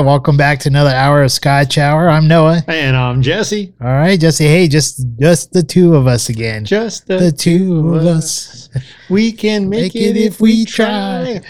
[0.00, 0.14] Right, all right, all right.
[0.14, 2.08] Welcome back to another hour of Scotch Hour.
[2.08, 2.64] I'm Noah.
[2.68, 3.74] And I'm Jesse.
[3.82, 4.46] All right, Jesse.
[4.46, 6.64] Hey, just just the two of us again.
[6.64, 8.70] Just the, The two of us.
[9.10, 11.42] We can make, it, if we try.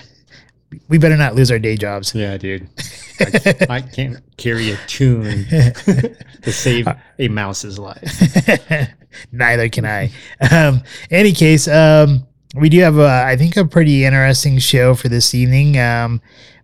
[0.88, 2.12] We better not lose our day jobs.
[2.12, 2.68] Yeah, dude.
[3.20, 8.88] I, I can't carry a tune to save a mouse's life.
[9.32, 10.10] Neither can I.
[10.50, 15.08] Um, any case, um, we do have, a, I think, a pretty interesting show for
[15.08, 15.78] this evening.
[15.78, 16.20] Um,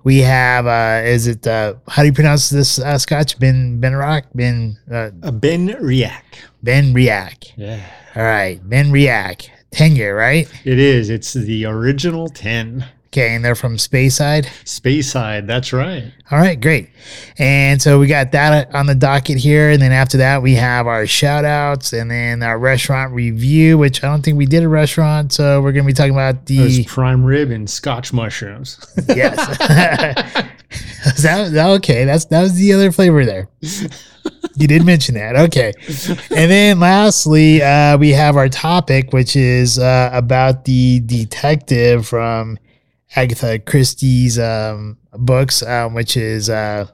[0.06, 3.40] we have, uh, is it, uh, how do you pronounce this uh, Scotch?
[3.40, 4.26] Ben Ben Rock?
[4.36, 6.22] Ben uh, A Benriach.
[6.62, 7.52] Ben Riak.
[7.56, 7.80] Yeah.
[8.14, 9.48] All right, Benriach.
[9.72, 10.48] Tenure, right?
[10.64, 11.10] It is.
[11.10, 12.86] It's the original 10.
[13.16, 14.46] Okay, and they're from Speyside.
[14.68, 15.46] Space side.
[15.46, 16.12] That's right.
[16.30, 16.90] All right, great.
[17.38, 19.70] And so we got that on the docket here.
[19.70, 24.04] And then after that, we have our shout outs and then our restaurant review, which
[24.04, 25.32] I don't think we did a restaurant.
[25.32, 26.84] So we're going to be talking about Those the.
[26.84, 28.78] prime rib and scotch mushrooms.
[29.08, 29.38] Yes.
[31.16, 32.04] Is that, that- okay?
[32.04, 33.48] That's That was the other flavor there.
[34.58, 35.36] You did mention that.
[35.36, 35.72] Okay.
[36.30, 42.58] And then lastly, uh, we have our topic, which is uh, about the detective from
[43.14, 46.50] Agatha Christie's um, books, um, which is.
[46.50, 46.86] Uh,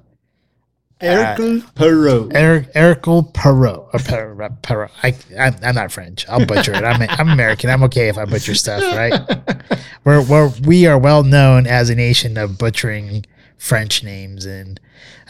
[1.02, 2.32] Hercule Poirot.
[2.32, 4.90] Eric Hercule Perot or Per- Perot.
[5.02, 6.28] I, I'm, I'm not French.
[6.28, 6.84] I'll butcher it.
[6.84, 7.70] I'm, I'm American.
[7.70, 9.12] I'm okay if I butcher stuff, right?
[10.04, 13.24] We're, we're we are well known as a nation of butchering
[13.56, 14.80] French names, and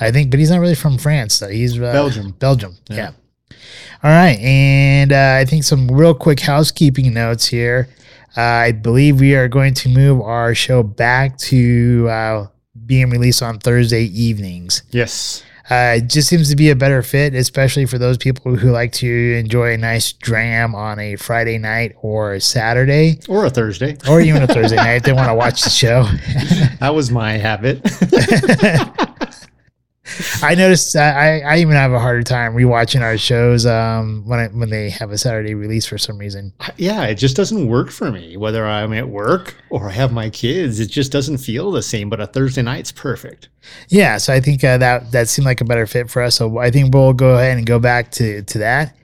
[0.01, 1.39] I think, but he's not really from France.
[1.39, 1.49] Though.
[1.49, 2.31] He's uh, Belgium.
[2.33, 2.77] Belgium.
[2.89, 2.97] Yeah.
[2.97, 3.57] Yeah.
[4.03, 7.89] All right, and uh, I think some real quick housekeeping notes here.
[8.37, 12.47] Uh, I believe we are going to move our show back to uh,
[12.87, 14.83] being released on Thursday evenings.
[14.91, 15.43] yes.
[15.71, 18.93] Uh, it just seems to be a better fit, especially for those people who like
[18.93, 23.97] to enjoy a nice dram on a Friday night or a Saturday, Or a Thursday.
[24.11, 26.05] or even a Thursday night if they want to watch the show.
[26.81, 27.81] That was my habit.
[30.43, 34.39] I noticed uh, I, I even have a harder time rewatching our shows um, when
[34.39, 36.53] I, when they have a Saturday release for some reason.
[36.77, 38.37] yeah, it just doesn't work for me.
[38.37, 42.09] Whether I'm at work or I have my kids, it just doesn't feel the same.
[42.09, 43.49] But a Thursday night's perfect.
[43.89, 46.37] Yeah, so I think uh, that that seemed like a better fit for us.
[46.37, 48.97] So I think we'll go ahead and go back to to that.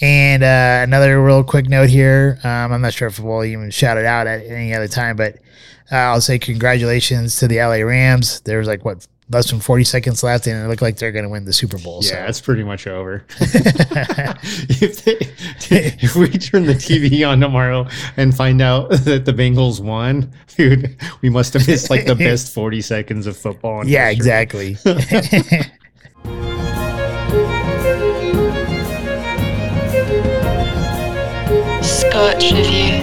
[0.00, 2.38] And uh, another real quick note here.
[2.42, 5.36] Um, I'm not sure if we'll even shout it out at any other time, but
[5.92, 8.40] uh, I'll say congratulations to the LA Rams.
[8.40, 11.28] There's like what less than 40 seconds left, and it looked like they're going to
[11.28, 12.00] win the Super Bowl.
[12.02, 13.24] Yeah, it's pretty much over.
[13.40, 15.16] if, they,
[15.70, 20.96] if we turn the TV on tomorrow and find out that the Bengals won, dude,
[21.20, 23.80] we must have missed like the best 40 seconds of football.
[23.80, 24.16] in yeah, history.
[24.16, 24.74] exactly.
[31.82, 33.01] Scotch Review.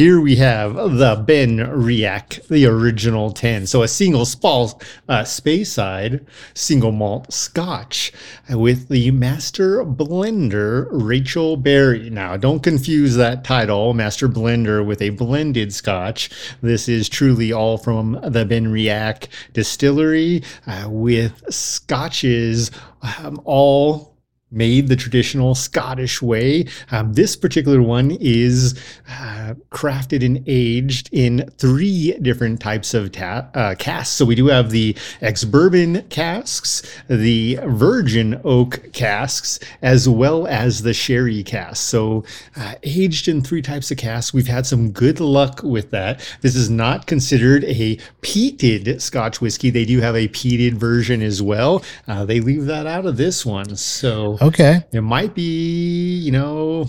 [0.00, 3.66] Here we have the Benriach, the original 10.
[3.66, 4.80] So a single spall,
[5.10, 6.24] uh, Speyside,
[6.54, 8.10] single malt scotch
[8.48, 12.08] with the master blender, Rachel Barrie.
[12.08, 16.30] Now, don't confuse that title, master blender, with a blended scotch.
[16.62, 22.70] This is truly all from the Benriach distillery uh, with scotches
[23.02, 24.09] um, all
[24.50, 26.66] made the traditional Scottish way.
[26.90, 28.78] Um, this particular one is
[29.08, 34.16] uh, crafted and aged in three different types of ta- uh, casks.
[34.16, 40.82] So we do have the ex bourbon casks, the virgin oak casks, as well as
[40.82, 41.80] the sherry casks.
[41.80, 42.24] So
[42.56, 44.34] uh, aged in three types of casks.
[44.34, 46.20] We've had some good luck with that.
[46.40, 49.70] This is not considered a peated Scotch whiskey.
[49.70, 51.82] They do have a peated version as well.
[52.08, 53.76] Uh, they leave that out of this one.
[53.76, 54.84] So okay.
[54.92, 56.88] it might be, you know,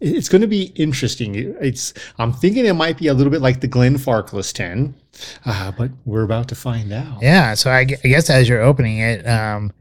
[0.00, 1.34] it's going to be interesting.
[1.60, 4.94] It's I'm thinking it might be a little bit like the Glenfarclas 10,
[5.46, 7.22] uh, but we're about to find out.
[7.22, 7.54] Yeah.
[7.54, 9.72] So I, I guess as you're opening it, um,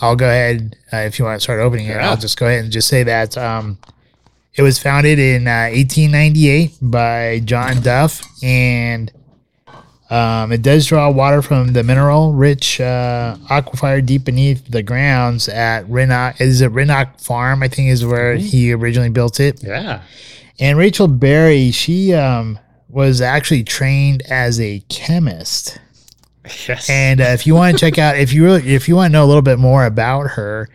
[0.00, 1.96] I'll go ahead uh, if you want to start opening it.
[1.96, 2.08] Yeah.
[2.08, 3.78] I'll just go ahead and just say that um,
[4.54, 9.10] it was founded in uh, 1898 by John Duff, and
[10.14, 15.84] um, it does draw water from the mineral-rich uh, aquifer deep beneath the grounds at
[15.86, 16.40] Rinnock.
[16.40, 17.62] Is it Rinnock Farm?
[17.64, 19.62] I think is where he originally built it.
[19.62, 20.02] Yeah.
[20.60, 25.80] And Rachel Barrie, she um, was actually trained as a chemist.
[26.68, 26.88] Yes.
[26.88, 29.12] And uh, if you want to check out, if you really, if you want to
[29.12, 30.68] know a little bit more about her,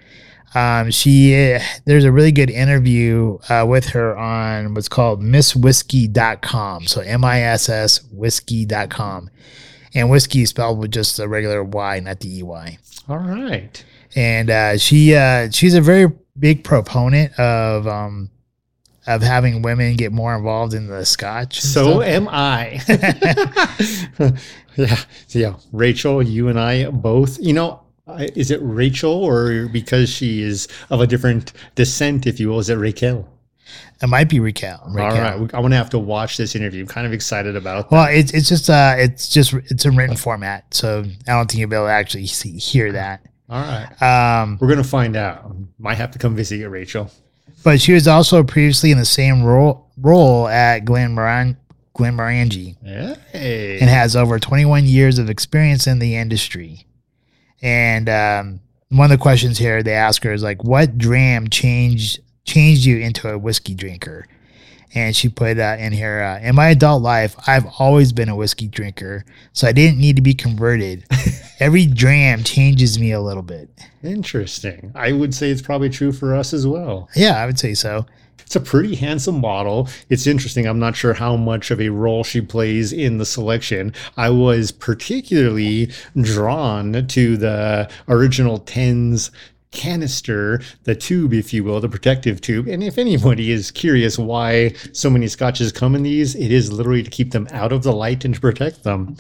[0.56, 6.88] um, she uh, there's a really good interview uh, with her on what's called misswhisky.com.
[6.88, 9.30] So M I S S whiskey.com.
[9.96, 12.78] And whiskey is spelled with just a regular Y, not the E Y.
[13.08, 13.84] All right.
[14.16, 18.30] And uh, she uh, she's a very big proponent of um,
[19.08, 21.60] of having women get more involved in the scotch.
[21.62, 22.04] So stuff.
[22.04, 22.80] am I.
[24.76, 25.04] yeah.
[25.30, 25.56] Yeah.
[25.72, 27.82] Rachel, you and I both, you know,
[28.18, 32.70] is it Rachel or because she is of a different descent, if you will, is
[32.70, 33.28] it Raquel?
[34.02, 34.82] it might be Raquel.
[34.88, 35.16] Raquel.
[35.18, 35.34] All right.
[35.54, 36.82] I'm going to have to watch this interview.
[36.82, 37.96] I'm kind of excited about that.
[37.96, 41.60] Well, it's it's just uh it's just it's in written format, so I don't think
[41.60, 43.22] you'll be able to actually see hear that.
[43.50, 44.42] All right.
[44.42, 45.54] Um, We're going to find out.
[45.80, 47.12] Might have to come visit you, Rachel.
[47.64, 51.58] but she was also previously in the same role role at Glen Moran
[51.96, 52.76] Glenmorangie
[53.32, 53.80] Hey.
[53.80, 56.86] and has over 21 years of experience in the industry.
[57.62, 62.20] And um, one of the questions here they ask her is like, "What dram changed
[62.46, 64.28] changed you into a whiskey drinker?"
[64.96, 68.36] And she put that in here, uh, "In my adult life, I've always been a
[68.36, 71.06] whiskey drinker, so I didn't need to be converted.
[71.60, 73.70] Every dram changes me a little bit."
[74.02, 74.92] Interesting.
[74.96, 77.10] I would say it's probably true for us as well.
[77.16, 78.06] Yeah, I would say so.
[78.46, 79.88] It's a pretty handsome model.
[80.10, 80.68] It's interesting.
[80.68, 83.94] I'm not sure how much of a role she plays in the selection.
[84.18, 85.92] I was particularly
[86.22, 89.32] drawn to the original 10s
[89.72, 92.68] canister, the tube, if you will, the protective tube.
[92.68, 97.04] And if anybody is curious why so many scotches come in these, it is literally
[97.04, 99.16] to keep them out of the light and to protect them.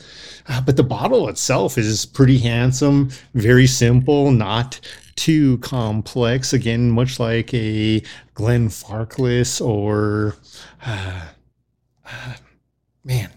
[0.47, 4.79] Uh, but the bottle itself is pretty handsome, very simple, not
[5.19, 6.53] too complex.
[6.53, 8.01] Again, much like a
[8.35, 10.35] Glenfarclas or,
[10.85, 11.25] uh,
[12.05, 12.33] uh,
[13.03, 13.29] man,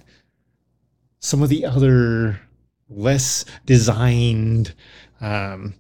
[1.19, 2.41] some of the other
[2.89, 4.75] less designed
[5.21, 5.75] um,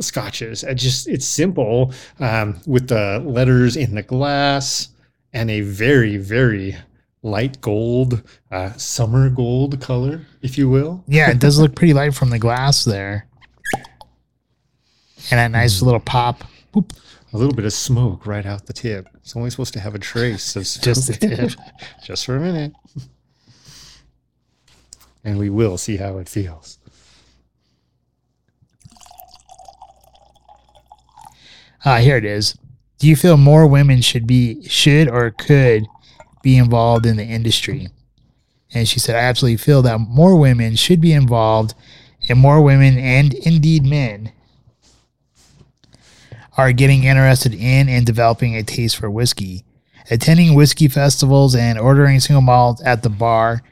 [0.00, 0.64] scotches.
[0.64, 4.88] I just it's simple um, with the letters in the glass
[5.32, 6.76] and a very very
[7.22, 11.04] light gold, uh, summer gold color, if you will.
[11.06, 13.26] Yeah, it does look pretty light from the glass there,
[15.30, 16.44] and a nice little pop.
[16.72, 16.96] Boop.
[17.32, 19.08] A little bit of smoke right out the tip.
[19.16, 21.52] It's only supposed to have a trace of Just the tip.
[22.04, 22.72] just for a minute.
[25.22, 26.78] And we will see how it feels.
[31.84, 32.58] Ah, here it is.
[32.98, 35.86] Do you feel more women should be should or could
[36.42, 37.88] be involved in the industry?
[38.72, 41.74] And she said, I absolutely feel that more women should be involved,
[42.28, 44.32] and more women and indeed men
[46.60, 49.64] are getting interested in and developing a taste for whiskey.
[50.10, 53.62] Attending whiskey festivals and ordering single malt at the bar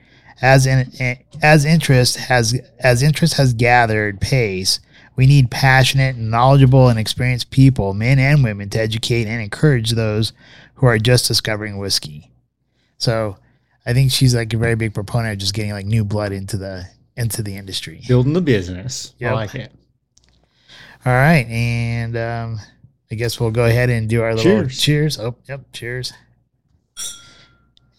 [0.40, 4.80] as in, as interest has as interest has gathered pace,
[5.16, 10.32] we need passionate, knowledgeable, and experienced people, men and women, to educate and encourage those
[10.74, 12.30] who are just discovering whiskey.
[12.98, 13.36] So,
[13.84, 16.56] I think she's like a very big proponent of just getting like new blood into
[16.56, 16.86] the
[17.16, 18.02] into the industry.
[18.06, 19.14] Building the business.
[19.18, 19.32] Yep.
[19.32, 19.72] I like it.
[21.04, 22.58] All right, and um,
[23.10, 24.80] I guess we'll go ahead and do our little Cheers.
[24.80, 25.18] cheers.
[25.18, 26.12] Oh, yep, cheers.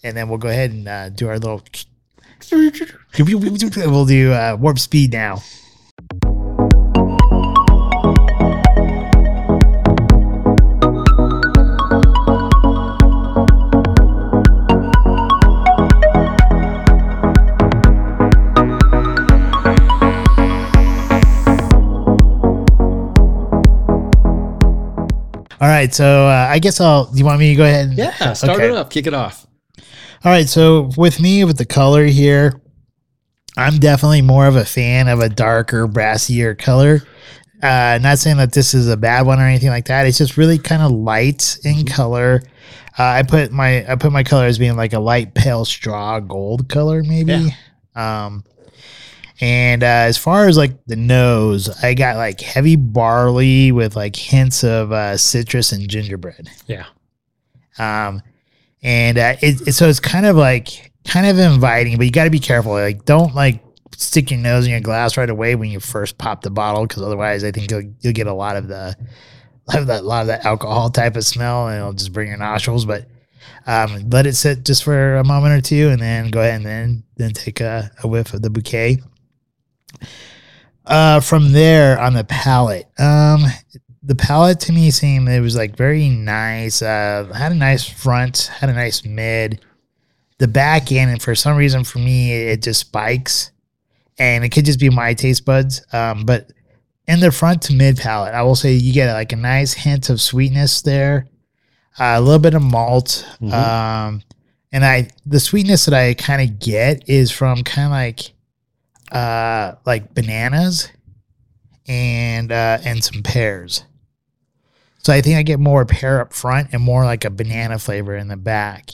[0.03, 1.63] And then we'll go ahead and uh, do our little.
[3.91, 5.41] We'll do uh, warp speed now.
[25.61, 27.06] All right, so uh, I guess I'll.
[27.11, 27.89] Do you want me to go ahead?
[27.89, 28.69] And, Yeah, start Okay.
[28.69, 28.89] it up.
[28.89, 29.45] Kick it off.
[30.23, 32.61] All right, so with me with the color here,
[33.57, 37.01] I'm definitely more of a fan of a darker, brassier color.
[37.61, 40.07] Uh, not saying that this is a bad one or anything like that.
[40.07, 42.42] It's just really kind of light in color.
[42.97, 46.19] Uh, I put my I put my color as being like a light pale straw
[46.21, 47.54] gold color, maybe.
[47.95, 48.45] Um,
[49.41, 54.15] and uh, as far as like the nose, I got like heavy barley with like
[54.15, 56.49] hints of uh, citrus and gingerbread.
[56.67, 56.85] Yeah.
[57.77, 58.21] Um,
[58.83, 62.25] and uh, it, it so it's kind of like kind of inviting, but you got
[62.25, 62.73] to be careful.
[62.73, 63.63] Like, don't like
[63.95, 67.03] stick your nose in your glass right away when you first pop the bottle, because
[67.03, 68.95] otherwise, I think you'll you'll get a lot of the
[69.67, 72.27] a lot of that, lot of that alcohol type of smell, and it'll just bring
[72.27, 72.85] your nostrils.
[72.85, 73.05] But
[73.65, 76.65] um, let it sit just for a moment or two, and then go ahead and
[76.65, 78.99] then then take a, a whiff of the bouquet.
[80.85, 83.43] Uh, from there on the palate, um,
[84.01, 86.81] the palette to me seemed it was like very nice.
[86.81, 89.63] Uh, had a nice front, had a nice mid.
[90.39, 93.51] The back end, and for some reason for me, it just spikes,
[94.17, 95.85] and it could just be my taste buds.
[95.91, 96.51] Um, but
[97.07, 100.09] in the front to mid palate, I will say you get like a nice hint
[100.09, 101.27] of sweetness there,
[101.99, 103.51] uh, a little bit of malt, Mhm.
[103.53, 104.21] um,
[104.71, 108.31] and I the sweetness that I kind of get is from kind of like
[109.11, 110.89] uh like bananas
[111.87, 113.83] and uh and some pears
[114.99, 118.16] So I think I get more pear up front and more like a banana flavor
[118.16, 118.92] in the back.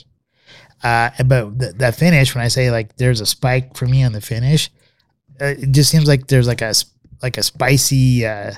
[0.82, 4.12] Uh, but the, the finish, when I say like there's a spike for me on
[4.12, 4.70] the finish,
[5.40, 6.74] uh, it just seems like there's like a
[7.22, 8.52] like a spicy, uh,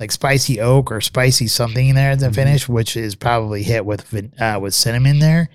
[0.00, 3.84] like spicy oak or spicy something in there at the finish, which is probably hit
[3.84, 5.50] with uh, with cinnamon there.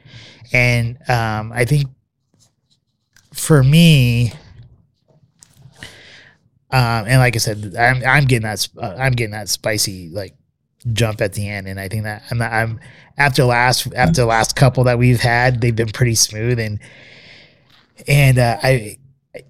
[0.52, 1.88] And um, I think
[3.34, 4.34] for me,
[6.74, 10.36] um, and like I said, I'm I'm getting that uh, I'm getting that spicy like
[10.92, 12.80] jump at the end, and I think that I'm I'm
[13.16, 16.80] after last after the last couple that we've had, they've been pretty smooth and
[18.08, 18.98] and uh, I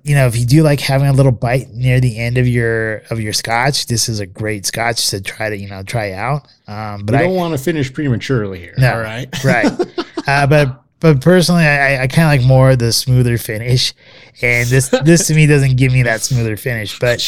[0.04, 3.04] you know if you do like having a little bite near the end of your
[3.10, 6.50] of your scotch, this is a great scotch to try to you know try out.
[6.68, 8.74] Um, but we I don't want to finish prematurely here.
[8.78, 8.96] No.
[8.96, 9.44] All right.
[9.44, 9.72] right.
[10.26, 13.94] Uh, but but personally, I, I kind of like more the smoother finish,
[14.42, 16.98] and this this to me doesn't give me that smoother finish.
[16.98, 17.20] But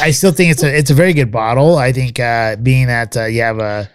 [0.00, 1.76] I still think it's a it's a very good bottle.
[1.76, 3.90] I think uh, being that uh, you have a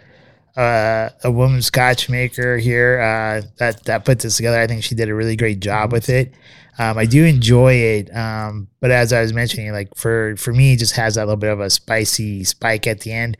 [0.56, 4.94] uh, a woman Scotch maker here uh, that that put this together, I think she
[4.94, 6.32] did a really great job with it.
[6.78, 10.74] Um, I do enjoy it, um, but as I was mentioning, like for for me,
[10.74, 13.36] it just has that little bit of a spicy spike at the end,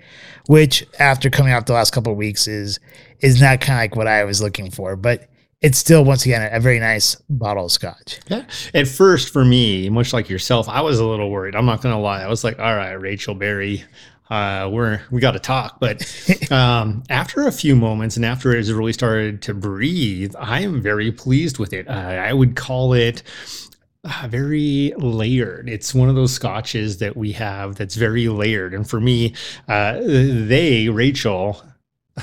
[0.48, 2.80] which after coming out the last couple of weeks is
[3.20, 4.96] is not kind of like what I was looking for.
[4.96, 5.28] But
[5.60, 8.20] it's still once again a, very nice bottle of Scotch.
[8.28, 8.44] Yeah.
[8.74, 11.56] At first, for me, much like yourself, I was a little worried.
[11.56, 12.22] I'm not going to lie.
[12.22, 13.84] I was like, all right, Rachel Barrie,
[14.30, 15.80] uh, we're, we got to talk.
[15.80, 16.02] But
[16.52, 20.80] um, after a few moments and after it has really started to breathe, I am
[20.80, 21.88] very pleased with it.
[21.88, 23.24] Uh, I would call it
[24.04, 25.68] uh, very layered.
[25.68, 28.74] It's one of those scotches that we have that's very layered.
[28.74, 29.34] And for me,
[29.66, 31.60] uh, they, Rachel,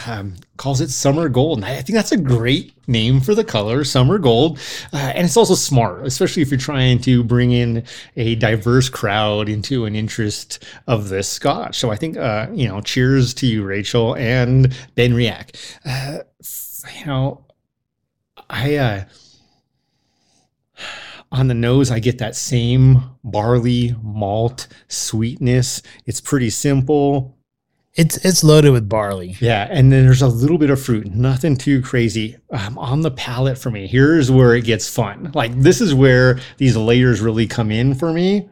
[0.07, 1.59] um, calls it summer gold.
[1.59, 4.59] And I think that's a great name for the color, summer gold.
[4.93, 7.83] Uh, and it's also smart, especially if you're trying to bring in
[8.15, 11.77] a diverse crowd into an interest of this scotch.
[11.77, 15.55] So I think, uh, you know, cheers to you, Rachel and Benriach.
[15.85, 16.23] Uh,
[16.99, 17.45] you know,
[18.49, 19.03] I, uh,
[21.31, 25.81] on the nose, I get that same barley malt sweetness.
[26.05, 27.34] It's pretty simple.
[27.95, 29.37] It's it's loaded with barley.
[29.39, 32.35] Yeah, and then there's a little bit of fruit, nothing too crazy.
[32.49, 35.31] Um, on the palate for me, here's where it gets fun.
[35.33, 38.49] Like this is where these layers really come in for me.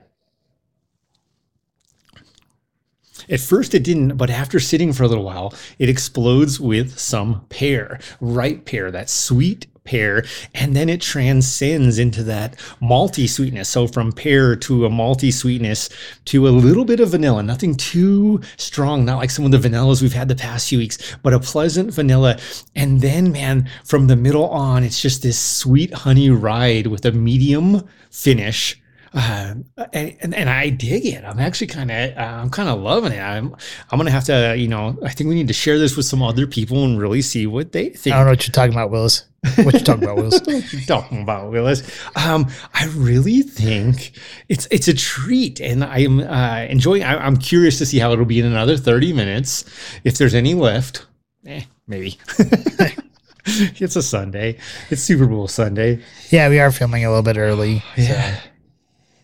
[3.29, 7.45] At first, it didn't, but after sitting for a little while, it explodes with some
[7.49, 13.69] pear, ripe pear, that sweet pear, and then it transcends into that malty sweetness.
[13.69, 15.89] So from pear to a malty sweetness
[16.25, 20.01] to a little bit of vanilla, nothing too strong, not like some of the vanillas
[20.01, 22.37] we've had the past few weeks, but a pleasant vanilla.
[22.75, 27.11] And then, man, from the middle on, it's just this sweet honey ride with a
[27.11, 28.79] medium finish
[29.15, 29.53] uh,
[29.93, 31.23] and, and and I dig it.
[31.23, 33.19] I'm actually kind of uh, I'm kind of loving it.
[33.19, 33.55] I'm
[33.91, 36.23] I'm gonna have to you know I think we need to share this with some
[36.23, 38.15] other people and really see what they think.
[38.15, 39.25] I don't know what you're talking about, Willis.
[39.57, 40.41] What you talking about, Willis?
[40.45, 41.83] What you talking about, Willis?
[42.15, 44.17] Um, I really think
[44.49, 47.03] it's it's a treat, and I'm uh, enjoying.
[47.03, 49.65] I, I'm curious to see how it'll be in another 30 minutes.
[50.03, 51.05] If there's any left,
[51.45, 52.17] eh, maybe.
[53.45, 54.57] it's a Sunday.
[54.89, 56.01] It's Super Bowl Sunday.
[56.29, 57.83] Yeah, we are filming a little bit early.
[57.97, 58.39] Yeah.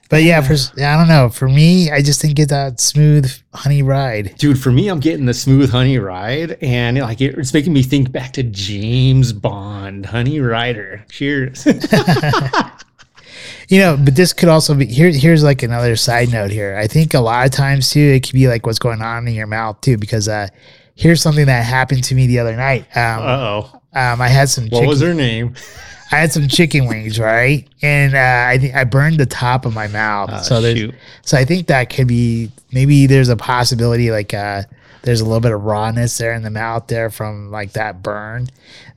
[0.10, 1.30] But yeah, for I don't know.
[1.30, 4.34] For me, I just didn't get that smooth honey ride.
[4.38, 7.84] Dude, for me, I'm getting the smooth honey ride, and like it, it's making me
[7.84, 11.06] think back to James Bond, Honey Ryder.
[11.10, 11.68] Cheers.
[13.70, 15.12] You know, but this could also be here.
[15.12, 16.76] Here's like another side note here.
[16.76, 19.36] I think a lot of times too, it could be like what's going on in
[19.36, 19.96] your mouth too.
[19.96, 20.48] Because uh,
[20.96, 22.86] here's something that happened to me the other night.
[22.98, 23.79] Um, Uh oh.
[23.94, 25.56] Um, I had some What chicken, was her name?
[26.12, 27.68] I had some chicken wings, right?
[27.82, 30.30] And uh, I think I burned the top of my mouth.
[30.32, 30.96] Ah, so there's, shoot.
[31.24, 34.64] so I think that could be maybe there's a possibility like uh,
[35.04, 38.48] there's a little bit of rawness there in the mouth there from like that burn,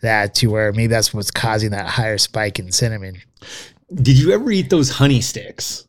[0.00, 3.20] that to where maybe that's what's causing that higher spike in cinnamon.
[3.94, 5.86] Did you ever eat those honey sticks?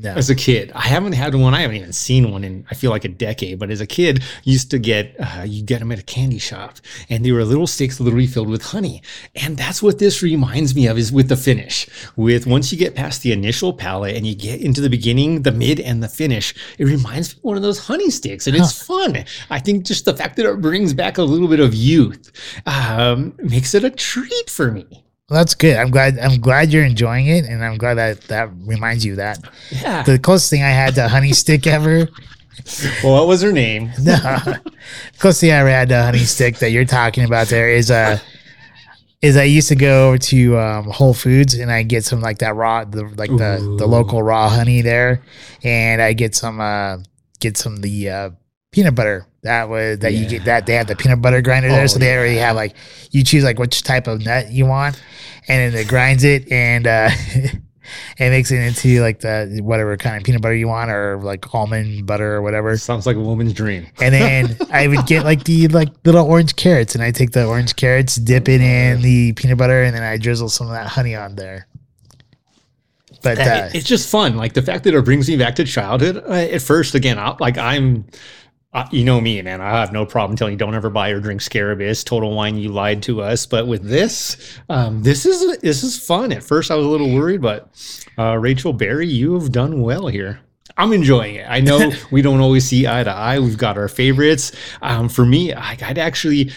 [0.00, 0.14] No.
[0.14, 0.70] as a kid.
[0.74, 1.54] I haven't had one.
[1.54, 3.58] I haven't even seen one in I feel like a decade.
[3.58, 6.76] But as a kid, used to get uh, you get them at a candy shop,
[7.08, 9.02] and they were little sticks literally filled with honey.
[9.34, 11.88] And that's what this reminds me of is with the finish.
[12.16, 15.52] With once you get past the initial palate and you get into the beginning, the
[15.52, 18.80] mid, and the finish, it reminds me of one of those honey sticks, and it's
[18.82, 19.24] fun.
[19.50, 22.30] I think just the fact that it brings back a little bit of youth
[22.66, 25.04] um, makes it a treat for me.
[25.28, 25.76] Well, that's good.
[25.76, 26.18] I'm glad.
[26.18, 29.38] I'm glad you're enjoying it, and I'm glad that that reminds you of that.
[29.70, 30.02] Yeah.
[30.02, 32.08] The closest thing I had to honey stick ever.
[33.04, 33.90] well, what was her name?
[34.00, 34.16] No,
[35.18, 38.18] closest thing I ever had to honey stick that you're talking about there is uh
[39.20, 42.38] is I used to go over to um, Whole Foods and I get some like
[42.38, 45.22] that raw, the like the the local raw honey there,
[45.62, 46.98] and I get some uh
[47.40, 48.30] get some the uh
[48.72, 51.84] peanut butter that was that you get that they have the peanut butter grinder there,
[51.84, 52.74] Oh, so they already have like
[53.10, 55.00] you choose like which type of nut you want,
[55.46, 57.08] and then it grinds it and uh,
[58.18, 61.54] it makes it into like the whatever kind of peanut butter you want or like
[61.54, 62.76] almond butter or whatever.
[62.76, 63.86] Sounds like a woman's dream.
[64.00, 67.46] And then I would get like the like little orange carrots, and I take the
[67.46, 70.88] orange carrots, dip it in the peanut butter, and then I drizzle some of that
[70.88, 71.66] honey on there.
[73.22, 73.42] But uh,
[73.72, 74.36] It- it's just fun.
[74.36, 76.16] Like the fact that it brings me back to childhood.
[76.26, 78.04] Uh, at first, again, I, like I'm,
[78.74, 79.60] uh, you know me, man.
[79.60, 82.56] I have no problem telling you don't ever buy or drink Scarabus, Total Wine.
[82.56, 83.46] You lied to us.
[83.46, 86.32] But with this, um, this is this is fun.
[86.32, 87.70] At first, I was a little worried, but
[88.18, 90.40] uh, Rachel Barrie, you have done well here.
[90.76, 91.46] I'm enjoying it.
[91.48, 93.38] I know we don't always see eye to eye.
[93.38, 94.52] We've got our favorites.
[94.82, 96.52] Um, for me, I, I'd actually,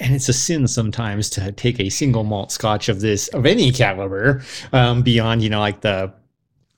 [0.00, 3.72] and it's a sin sometimes to take a single malt scotch of this of any
[3.72, 4.42] caliber
[4.72, 6.12] um, beyond, you know, like the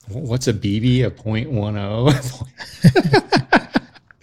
[0.08, 2.08] what's a BB a point one oh.
[2.08, 3.67] I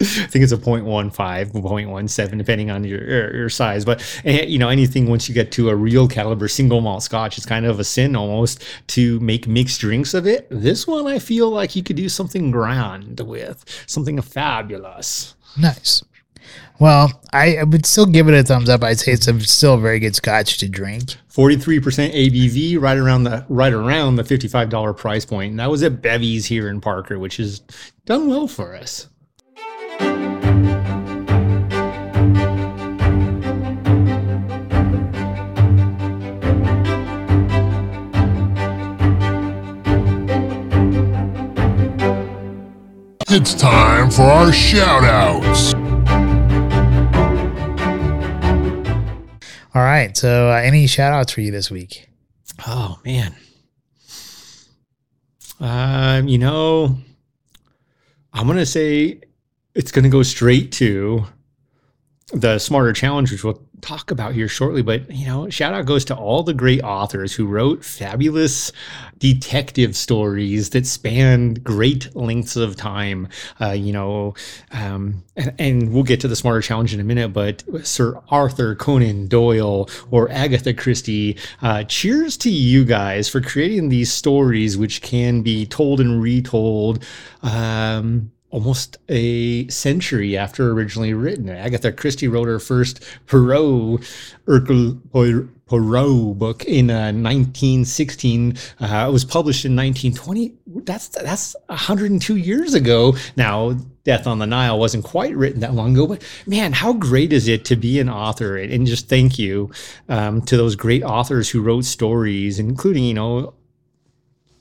[0.06, 1.12] think it's a 0.15,
[1.52, 3.84] 0.17, depending on your, your size.
[3.84, 7.36] But eh, you know, anything once you get to a real caliber single malt Scotch,
[7.36, 10.46] it's kind of a sin almost to make mixed drinks of it.
[10.50, 15.34] This one, I feel like you could do something grand with, something fabulous.
[15.56, 16.02] nice.
[16.78, 18.84] Well, I, I would still give it a thumbs up.
[18.84, 21.16] I'd say it's a, still a very good scotch to drink.
[21.32, 21.80] 43%
[22.12, 25.52] ABV, right around the right around the $55 price point.
[25.52, 27.60] And that was at Bevy's here in Parker, which has
[28.04, 29.08] done well for us.
[43.28, 45.74] It's time for our shout outs.
[49.74, 50.16] All right.
[50.16, 52.08] So, uh, any shout outs for you this week?
[52.68, 53.34] Oh man.
[55.58, 56.96] Um, you know,
[58.32, 59.20] I'm gonna say
[59.74, 61.26] it's gonna go straight to
[62.32, 64.82] the smarter challenge, which we'll talk about here shortly.
[64.82, 68.72] But you know, shout out goes to all the great authors who wrote fabulous
[69.18, 73.28] detective stories that spanned great lengths of time.
[73.60, 74.34] Uh, you know,
[74.72, 77.32] um, and, and we'll get to the smarter challenge in a minute.
[77.32, 83.88] But Sir Arthur Conan Doyle or Agatha Christie, uh, cheers to you guys for creating
[83.88, 87.04] these stories, which can be told and retold.
[87.42, 91.48] Um, almost a century after originally written.
[91.48, 94.00] Agatha Christie wrote her first Poirot,
[94.46, 95.00] Hercule
[95.66, 98.56] Poirot book in uh, 1916.
[98.80, 100.54] Uh, it was published in 1920.
[100.84, 103.16] That's that's 102 years ago.
[103.36, 107.32] Now, Death on the Nile wasn't quite written that long ago, but man, how great
[107.32, 108.56] is it to be an author?
[108.56, 109.72] And just thank you
[110.08, 113.54] um, to those great authors who wrote stories, including you know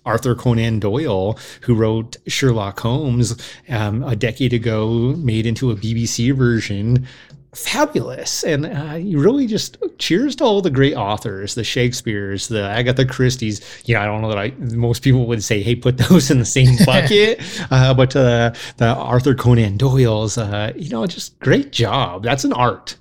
[0.06, 3.36] Arthur Conan Doyle, who wrote Sherlock Holmes
[3.70, 7.08] um, a decade ago, made into a BBC version.
[7.54, 8.44] Fabulous.
[8.44, 13.06] And uh, you really just cheers to all the great authors, the Shakespeare's, the Agatha
[13.06, 13.62] Christie's.
[13.86, 16.40] You know, I don't know that I, most people would say, hey, put those in
[16.40, 17.42] the same bucket.
[17.72, 22.24] uh, but uh, the Arthur Conan Doyle's, uh, you know, just great job.
[22.24, 22.98] That's an art.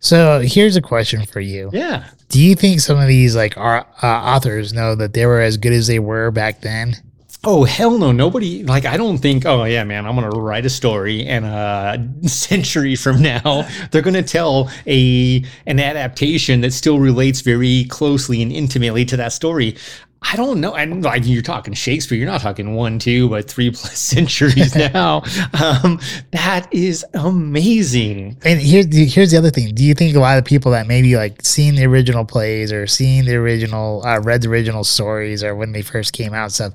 [0.00, 1.70] So, here's a question for you.
[1.72, 2.08] Yeah.
[2.28, 5.56] Do you think some of these like our, uh, authors know that they were as
[5.56, 6.96] good as they were back then?
[7.44, 8.10] Oh hell no!
[8.10, 9.46] Nobody like I don't think.
[9.46, 14.24] Oh yeah, man, I'm gonna write a story, and a century from now, they're gonna
[14.24, 19.76] tell a an adaptation that still relates very closely and intimately to that story.
[20.20, 20.74] I don't know.
[20.74, 25.22] And like you're talking Shakespeare, you're not talking one, two, but three plus centuries now.
[25.60, 26.00] Um,
[26.32, 28.36] that is amazing.
[28.44, 29.74] And here's the, here's the other thing.
[29.74, 32.86] Do you think a lot of people that maybe like seen the original plays or
[32.86, 36.74] seen the original, uh, read the original stories or when they first came out stuff,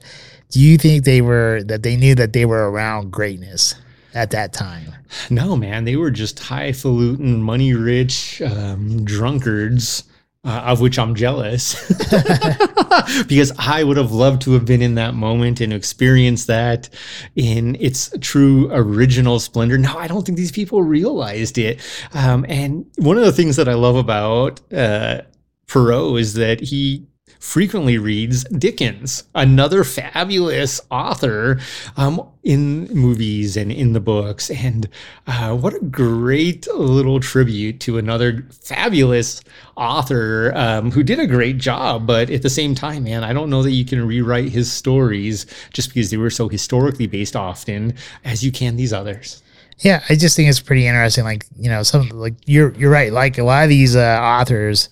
[0.49, 3.75] do you think they were that they knew that they were around greatness
[4.13, 4.93] at that time?
[5.29, 10.03] No, man, they were just highfalutin, money rich um, drunkards.
[10.45, 11.73] Uh, of which I'm jealous
[13.29, 16.89] because I would have loved to have been in that moment and experienced that
[17.37, 19.77] in its true original splendor.
[19.77, 21.79] No, I don't think these people realized it.
[22.13, 25.21] Um, and one of the things that I love about uh,
[25.67, 27.07] Perot is that he
[27.43, 31.59] frequently reads Dickens, another fabulous author
[31.97, 34.49] um, in movies and in the books.
[34.49, 34.87] And
[35.27, 39.43] uh, what a great little tribute to another fabulous
[39.75, 42.07] author um, who did a great job.
[42.07, 45.45] But at the same time, man, I don't know that you can rewrite his stories
[45.73, 49.43] just because they were so historically based often as you can these others.
[49.79, 51.25] Yeah, I just think it's pretty interesting.
[51.25, 53.11] Like you know, some like you're you're right.
[53.11, 54.87] Like a lot of these uh, authors,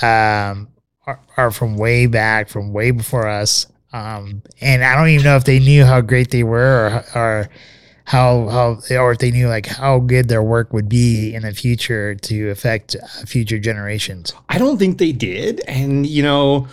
[0.00, 0.68] um,
[1.06, 3.66] are, are from way back, from way before us.
[3.92, 7.48] Um, and I don't even know if they knew how great they were, or, or
[8.06, 11.54] how how or if they knew like how good their work would be in the
[11.54, 14.34] future to affect uh, future generations.
[14.48, 15.62] I don't think they did.
[15.66, 16.68] And, you know,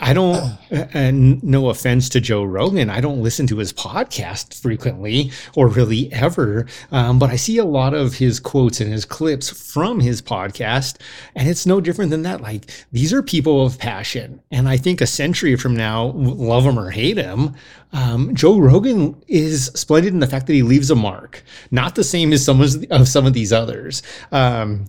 [0.00, 5.30] I don't, and no offense to Joe Rogan, I don't listen to his podcast frequently
[5.54, 6.66] or really ever.
[6.90, 11.00] Um, but I see a lot of his quotes and his clips from his podcast.
[11.36, 12.40] And it's no different than that.
[12.40, 14.42] Like, these are people of passion.
[14.50, 17.54] And I think a century from now, love him or hate him,
[17.92, 22.04] um, Joe Rogan is splendid in the fact that he leaves a mark, not the
[22.04, 24.02] same as some of, of some of these others.
[24.32, 24.86] Um,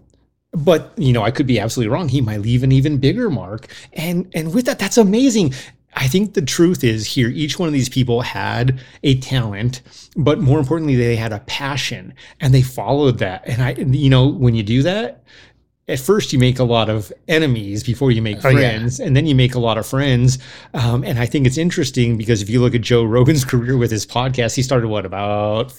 [0.64, 2.10] but you know, I could be absolutely wrong.
[2.10, 5.54] He might leave an even bigger mark, and and with that, that's amazing.
[5.94, 9.82] I think the truth is here, each one of these people had a talent,
[10.16, 13.42] but more importantly, they had a passion and they followed that.
[13.48, 15.24] And I, you know, when you do that,
[15.88, 18.58] at first you make a lot of enemies before you make Oh, yeah.
[18.78, 20.38] friends, and then you make a lot of friends.
[20.76, 23.90] Um, and I think it's interesting because if you look at Joe Rogan's career with
[23.90, 25.74] his podcast, he started what about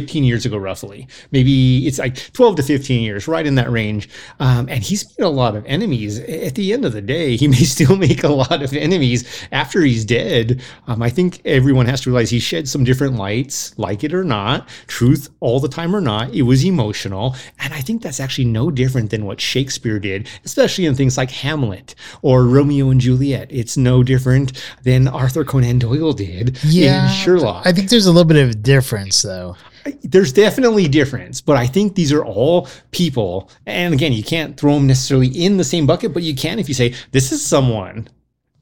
[0.00, 1.06] 15 years ago, roughly.
[1.30, 4.08] Maybe it's like 12 to 15 years, right in that range.
[4.40, 6.18] Um, and he's made a lot of enemies.
[6.18, 9.82] At the end of the day, he may still make a lot of enemies after
[9.82, 10.62] he's dead.
[10.86, 14.24] Um, I think everyone has to realize he shed some different lights, like it or
[14.24, 16.34] not, truth all the time or not.
[16.34, 17.36] It was emotional.
[17.60, 21.30] And I think that's actually no different than what Shakespeare did, especially in things like
[21.30, 23.48] Hamlet or Romeo and Juliet.
[23.50, 26.58] It's no different than Arthur Conan Doyle did
[27.04, 29.56] in Sherlock I think there's a little bit of difference though.
[30.02, 33.50] There's definitely difference, but I think these are all people.
[33.66, 36.68] And again, you can't throw them necessarily in the same bucket, but you can if
[36.68, 38.08] you say, this is someone.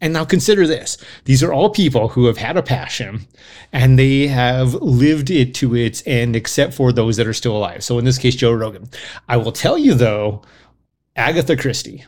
[0.01, 3.21] And now consider this these are all people who have had a passion
[3.73, 7.85] and they have lived it to its end, except for those that are still alive.
[7.85, 8.89] So in this case, Joe Rogan.
[9.29, 10.43] I will tell you though,
[11.15, 12.05] Agatha Christie,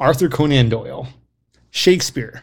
[0.00, 1.06] Arthur Conan Doyle,
[1.70, 2.42] Shakespeare,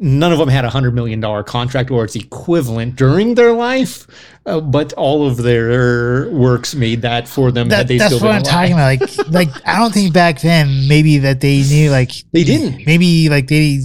[0.00, 4.06] none of them had a hundred million dollar contract or its equivalent during their life,
[4.46, 7.68] uh, but all of their works made that for them.
[7.68, 8.44] That, that's still what I'm alive.
[8.44, 9.00] talking about.
[9.28, 12.86] Like, like I don't think back then maybe that they knew like They didn't.
[12.86, 13.80] maybe like they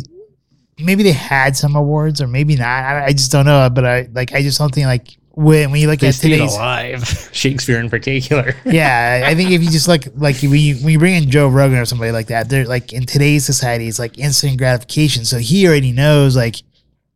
[0.80, 2.68] maybe they had some awards or maybe not.
[2.68, 3.70] I, I just don't know.
[3.70, 6.54] But I like I just don't think like when when you look They at today's
[6.54, 7.30] alive.
[7.34, 8.56] Shakespeare in particular.
[8.66, 11.48] yeah, I think if you just look like when you, when you bring in Joe
[11.48, 15.26] Rogan or somebody like that, they're like in today's society, it's like instant gratification.
[15.26, 16.58] So he already knows like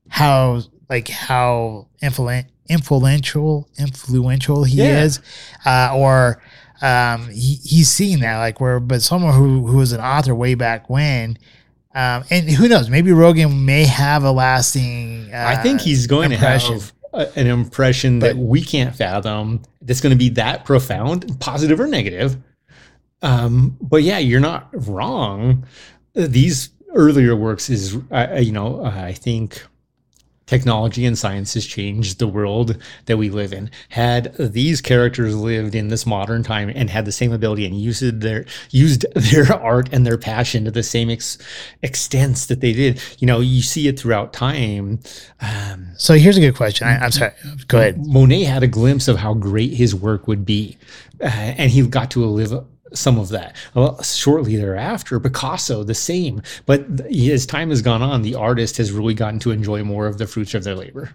[0.10, 5.04] how like how influent influential influential he Yeah.
[5.04, 5.20] is,
[5.66, 6.42] uh, or
[6.82, 10.56] um, he, he's seeing that like where but someone who who was an author way
[10.56, 11.38] back when.
[11.96, 12.92] Um, and who knows?
[12.92, 15.32] Maybe Rogan may have a lasting.
[15.34, 16.76] Uh, I think he's going impression.
[16.78, 19.62] to have a, an impression that we can't fathom.
[19.82, 22.38] That's going to be that profound, positive or negative.
[23.22, 25.66] Um, but yeah, you're not wrong.
[26.14, 29.64] These earlier works is, uh, you know, uh, I think
[30.48, 33.70] technology and science has changed the world that we live in.
[33.90, 38.22] Had these characters lived in this modern time and had the same ability and used
[38.22, 41.38] their used their art and their passion to the same ex-
[41.84, 45.00] extents that they did, you know, you see it throughout time.
[45.42, 46.88] Um, So here's a good question.
[46.88, 47.34] I, I'm sorry.
[47.68, 48.06] Go ahead.
[48.06, 50.78] Monet had a glimpse of how great his work would be,
[51.22, 52.54] uh, and he got to live
[52.94, 53.56] some of that.
[53.74, 56.42] Well, shortly thereafter, Picasso, the same.
[56.66, 60.18] But as time has gone on, the artist has really gotten to enjoy more of
[60.18, 61.12] the fruits of their labor.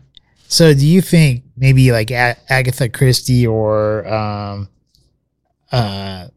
[0.48, 4.68] So, do you think maybe like A- Agatha Christie or um,
[5.72, 6.28] uh,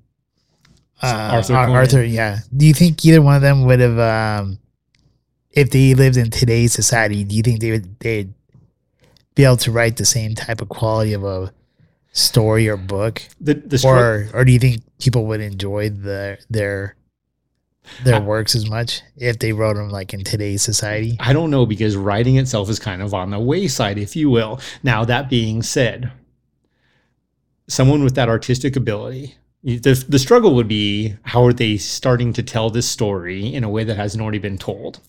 [1.01, 2.39] uh, Arthur Ar- Arthur, yeah.
[2.55, 4.57] Do you think either one of them would have, um,
[5.51, 8.33] if they lived in today's society, do you think they would they'd
[9.35, 11.53] be able to write the same type of quality of a
[12.15, 16.39] story or book, The the str- or or do you think people would enjoy the
[16.49, 16.95] their
[18.03, 21.17] their works as much if they wrote them like in today's society?
[21.19, 24.59] I don't know because writing itself is kind of on the wayside, if you will.
[24.81, 26.11] Now, that being said,
[27.67, 32.43] someone with that artistic ability, the, the struggle would be how are they starting to
[32.43, 34.99] tell this story in a way that hasn't already been told?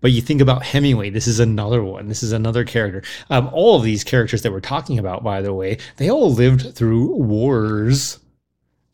[0.00, 2.08] But you think about Hemingway, this is another one.
[2.08, 3.02] This is another character.
[3.30, 6.74] Um, all of these characters that we're talking about, by the way, they all lived
[6.74, 8.18] through wars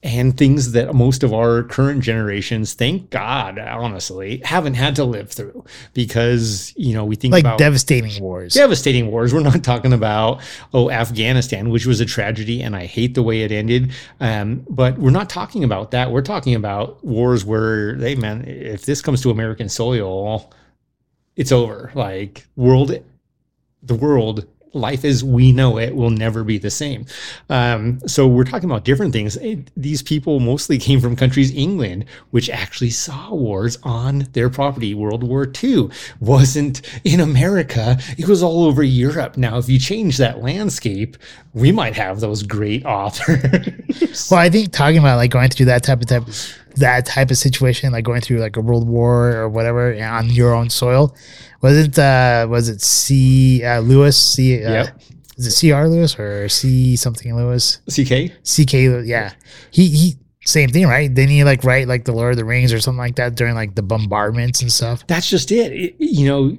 [0.07, 5.31] and things that most of our current generations, thank God, honestly, haven't had to live
[5.31, 5.65] through
[5.95, 8.55] because, you know, we think Like about devastating wars.
[8.55, 9.35] devastating wars.
[9.35, 10.41] We're not talking about,
[10.73, 13.91] oh, Afghanistan, which was a tragedy and I hate the way it ended.
[14.21, 16.13] Um, but we're not talking about that.
[16.13, 20.53] We're talking about wars where, hey, man, if this comes to American soil,
[21.35, 21.91] it's over.
[21.95, 22.97] Like, world,
[23.83, 27.07] the world life as we know it will never be the same.
[27.49, 29.37] Um, so we're talking about different things.
[29.39, 34.95] It- these people mostly came from countries, England, which actually saw wars on their property.
[34.95, 35.89] World War II
[36.21, 39.37] wasn't in America; it was all over Europe.
[39.37, 41.17] Now, if you change that landscape,
[41.55, 43.73] we might have those great authors.
[44.31, 46.25] Well, I think talking about like going through that type of type
[46.77, 50.55] that type of situation, like going through like a world war or whatever on your
[50.55, 51.15] own soil,
[51.63, 54.17] wasn't uh was it C uh, Lewis?
[54.17, 55.01] C uh, Yep.
[55.39, 57.81] is it C R Lewis or C something Lewis?
[57.91, 58.33] CK.
[58.43, 59.33] C K yeah.
[59.71, 61.13] He he same thing right?
[61.13, 63.55] Didn't he like write like the Lord of the Rings or something like that during
[63.55, 65.05] like the bombardments and stuff?
[65.07, 65.73] That's just it.
[65.73, 66.59] It- You know,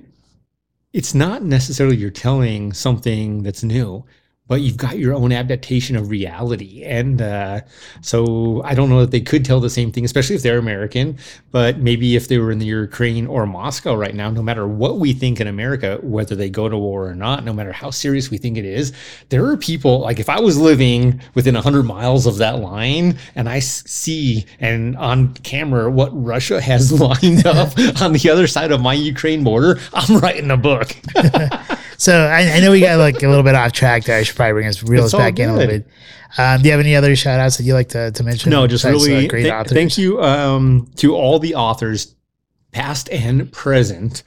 [0.94, 4.04] it's not necessarily you're telling something that's new,
[4.48, 6.84] but you've got your own adaptation of reality.
[6.84, 7.62] And uh,
[8.02, 11.18] so I don't know that they could tell the same thing, especially if they're American.
[11.52, 15.00] But maybe if they were in the Ukraine or Moscow right now, no matter what
[15.00, 18.30] we think in America, whether they go to war or not, no matter how serious
[18.32, 18.94] we think it is,
[19.30, 23.50] there are people like if I was living within 100 miles of that line and
[23.50, 28.82] I see and on camera what Russia has lined up on the other side of
[28.82, 30.96] my Ukraine border, I'm writing a book.
[31.98, 34.36] so I, I know we got like a little bit off track there I should
[34.36, 35.88] probably bring us reel It's us all back in a little bit
[36.38, 38.68] um, do you have any other shout outs that you like to, to mention No,
[38.68, 42.16] just besides, uh, really great th- authors thank you um, to all the authors,
[42.74, 44.24] past and present,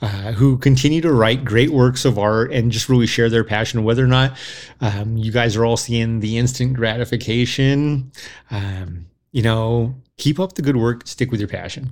[0.00, 3.84] uh, who continue to write great works of art and just really share their passion.
[3.84, 4.36] Whether or not
[4.80, 8.10] um, you guys are all seeing the instant gratification,
[8.50, 11.06] um, you know, keep up the good work.
[11.06, 11.90] Stick with your passion.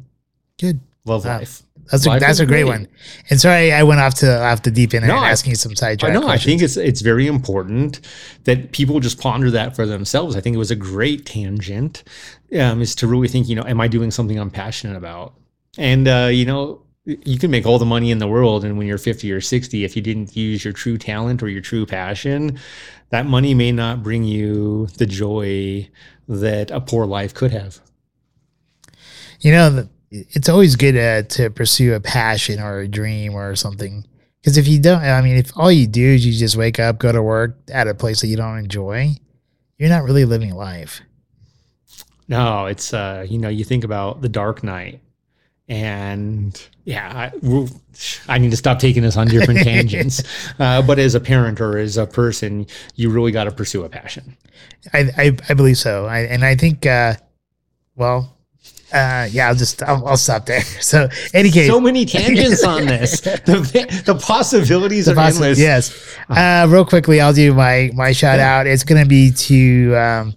[0.59, 1.39] good Love Wow.
[1.39, 1.63] life.
[1.91, 2.71] That's a, Life that's a great, great.
[2.73, 2.89] one.
[3.31, 5.75] And sorry, I went off to off the deep end No, and asking you some
[5.75, 6.11] side tracks.
[6.11, 6.33] I sidetrack know.
[6.33, 8.01] I think it's it's very important
[8.45, 10.37] that people just ponder that for themselves.
[10.37, 12.05] I think it was a great tangent,
[12.59, 15.35] um, is to really think, you know, am I doing something I'm passionate about?
[15.79, 18.87] And uh, you know, you can make all the money in the world, and when
[18.87, 22.59] you're 50 or 60, if you didn't use your true talent or your true passion,
[23.09, 25.89] that money may not bring you the joy
[26.29, 27.81] that a poor life could have.
[29.41, 33.55] you know, the- it's always good uh, to pursue a passion or a dream or
[33.55, 34.05] something.
[34.41, 36.99] Because if you don't, I mean, if all you do is you just wake up,
[36.99, 39.15] go to work at a place that you don't enjoy,
[39.79, 41.03] you're not really living life.
[42.27, 45.01] No, it's uh, you know, you think about the Dark Knight,
[45.69, 47.69] and yeah, I,
[48.29, 50.23] I need to stop taking us on different tangents.
[50.59, 53.89] Uh, but as a parent or as a person, you really got to pursue a
[53.89, 54.37] passion.
[54.93, 56.07] I I, I believe so.
[56.07, 57.15] I, and I think, uh,
[57.97, 58.37] well,
[58.93, 60.63] uh, yeah, I'll just I'll, I'll stop there.
[60.81, 63.21] So, any case, So many tangents on this.
[63.45, 65.59] The, the possibilities The are possi- endless.
[65.59, 66.17] Yes.
[66.29, 68.67] Uh, real quickly, I'll do my my shout out.
[68.67, 70.35] It's going to be to um,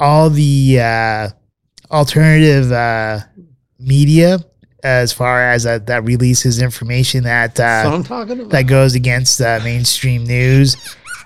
[0.00, 1.28] all the uh,
[1.90, 3.20] alternative uh,
[3.78, 4.38] media
[4.82, 8.50] as far as uh, that releases information that uh, I'm talking about.
[8.50, 10.76] that goes against uh, mainstream news.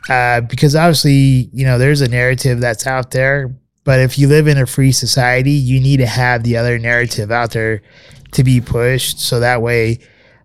[0.08, 3.54] Uh, because obviously, you know, there's a narrative that's out there,
[3.90, 7.32] but if you live in a free society, you need to have the other narrative
[7.32, 7.82] out there
[8.30, 9.98] to be pushed, so that way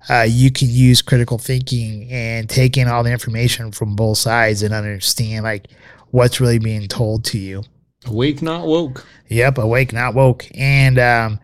[0.10, 4.63] uh, you can use critical thinking and take in all the information from both sides
[4.63, 5.67] and understand like
[6.10, 7.63] what's really being told to you.
[8.08, 9.05] Awake, not woke.
[9.27, 10.47] Yep, awake, not woke.
[10.55, 11.39] And um,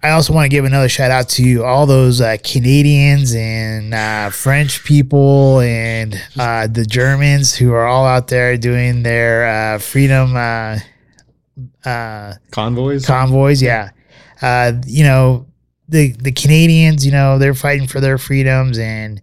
[0.00, 4.30] I also want to give another shout out to all those uh, Canadians and uh,
[4.30, 10.36] French people and uh, the Germans who are all out there doing their uh, freedom
[10.36, 10.78] uh,
[11.84, 13.04] uh, Convoys.
[13.04, 13.60] convoys.
[13.60, 13.90] Yeah,
[14.40, 15.46] uh, you know
[15.88, 17.04] the the Canadians.
[17.04, 19.20] You know they're fighting for their freedoms, and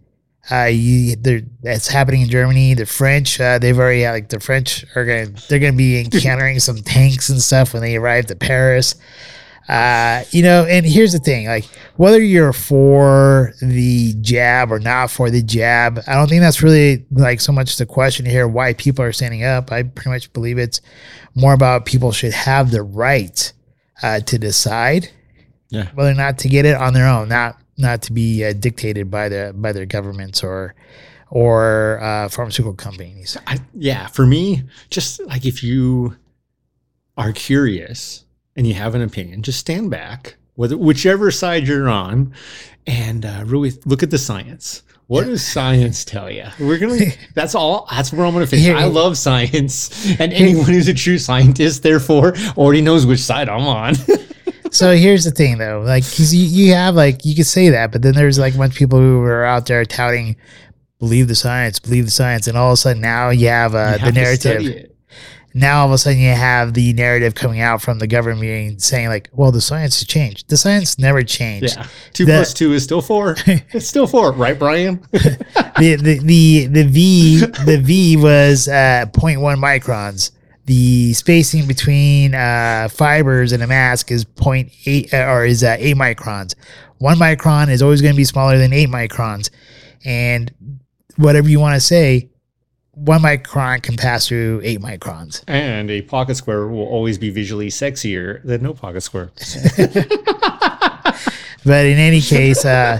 [0.51, 1.15] uh, you
[1.61, 2.73] that's happening in Germany.
[2.73, 6.59] The French, uh, they've already had, like the French are gonna they're gonna be encountering
[6.59, 8.95] some tanks and stuff when they arrive at Paris.
[9.67, 11.65] Uh, you know, and here's the thing: like
[11.97, 17.05] whether you're for the jab or not for the jab, I don't think that's really
[17.11, 18.47] like so much the question here.
[18.47, 19.71] Why people are standing up?
[19.71, 20.81] I pretty much believe it's
[21.33, 23.51] more about people should have the right
[24.03, 25.09] uh, to decide
[25.69, 25.89] Yeah.
[25.95, 29.09] whether or not to get it on their own, not not to be uh, dictated
[29.09, 30.75] by the by their governments or
[31.31, 33.35] or uh, pharmaceutical companies.
[33.47, 36.15] I, yeah, for me, just like if you
[37.17, 38.24] are curious
[38.55, 42.33] and you have an opinion, just stand back, whether whichever side you're on,
[42.87, 44.83] and uh, really look at the science.
[45.07, 46.45] What does science tell you?
[46.59, 46.97] We're gonna.
[47.35, 47.87] That's all.
[47.91, 48.67] That's where I'm gonna finish.
[48.69, 53.67] I love science, and anyone who's a true scientist, therefore, already knows which side I'm
[53.67, 53.95] on.
[54.71, 57.91] so here's the thing, though, like because you, you have like you could say that,
[57.91, 60.35] but then there's like a bunch of people who are out there touting,
[60.97, 63.97] believe the science, believe the science, and all of a sudden now you have uh,
[63.99, 64.91] You the have study narrative.
[65.55, 69.07] Now all of a sudden you have the narrative coming out from the government saying
[69.07, 70.49] like, well, the science has changed.
[70.49, 71.77] The science never changed.
[71.77, 71.87] Yeah.
[72.13, 73.35] Two The- plus two is still four.
[73.47, 74.97] it's still four, right, Brian?
[75.11, 80.31] the, the the the V the V was uh 0.1 microns.
[80.65, 85.95] The spacing between uh, fibers in a mask is 0.8 uh, or is uh, 8
[85.95, 86.55] microns.
[86.97, 89.51] One micron is always going to be smaller than 8 microns.
[90.03, 90.51] And
[91.17, 92.31] whatever you want to say,
[92.95, 95.43] one micron can pass through 8 microns.
[95.47, 99.31] and a pocket square will always be visually sexier than no pocket square.
[101.65, 102.99] But in any case, uh,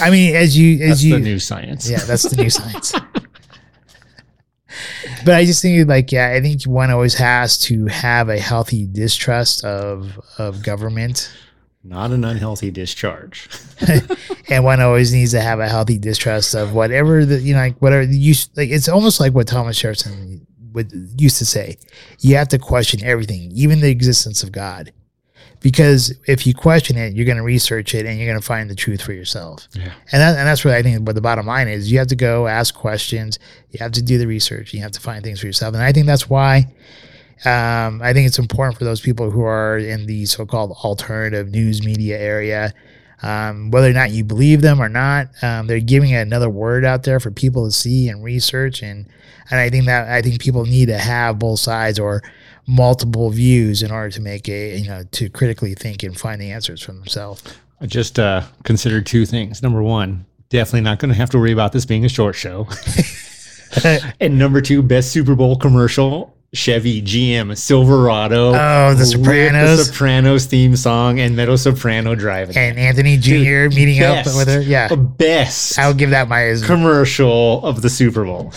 [0.00, 1.90] I mean, as you as That's you the new science.
[1.90, 2.94] Yeah, that's the new science.
[5.24, 8.86] but I just think like yeah, I think one always has to have a healthy
[8.86, 11.32] distrust of of government,
[11.88, 13.48] Not an unhealthy discharge.
[14.50, 17.80] and one always needs to have a healthy distrust of whatever the you know like
[17.80, 21.78] whatever you like it's almost like what Thomas Jefferson would used to say.
[22.20, 24.92] You have to question everything, even the existence of God.
[25.60, 28.68] Because if you question it, you're going to research it and you're going to find
[28.68, 29.66] the truth for yourself.
[29.72, 29.90] Yeah.
[30.12, 31.90] And that, and that's what I think But the bottom line is.
[31.90, 33.38] You have to go ask questions.
[33.70, 34.74] You have to do the research.
[34.74, 35.74] You have to find things for yourself.
[35.74, 36.66] And I think that's why
[37.44, 41.84] um, I think it's important for those people who are in the so-called alternative news
[41.84, 42.72] media area,
[43.22, 47.02] um, whether or not you believe them or not, um, they're giving another word out
[47.02, 48.82] there for people to see and research.
[48.82, 49.06] And
[49.50, 52.22] and I think that I think people need to have both sides or
[52.66, 56.50] multiple views in order to make a you know to critically think and find the
[56.50, 57.42] answers for themselves.
[57.80, 59.62] I just uh, considered two things.
[59.62, 62.66] Number one, definitely not going to have to worry about this being a short show.
[64.20, 66.35] and number two, best Super Bowl commercial.
[66.56, 68.54] Chevy GM Silverado.
[68.54, 69.78] Oh, The Sopranos.
[69.78, 72.56] The Sopranos theme song and Meadow Soprano driving.
[72.56, 73.68] and Anthony Jr.
[73.74, 74.28] meeting Best.
[74.30, 74.60] up with her.
[74.62, 76.56] Yeah, Best I'll give that my.
[76.64, 78.52] commercial of the Super Bowl.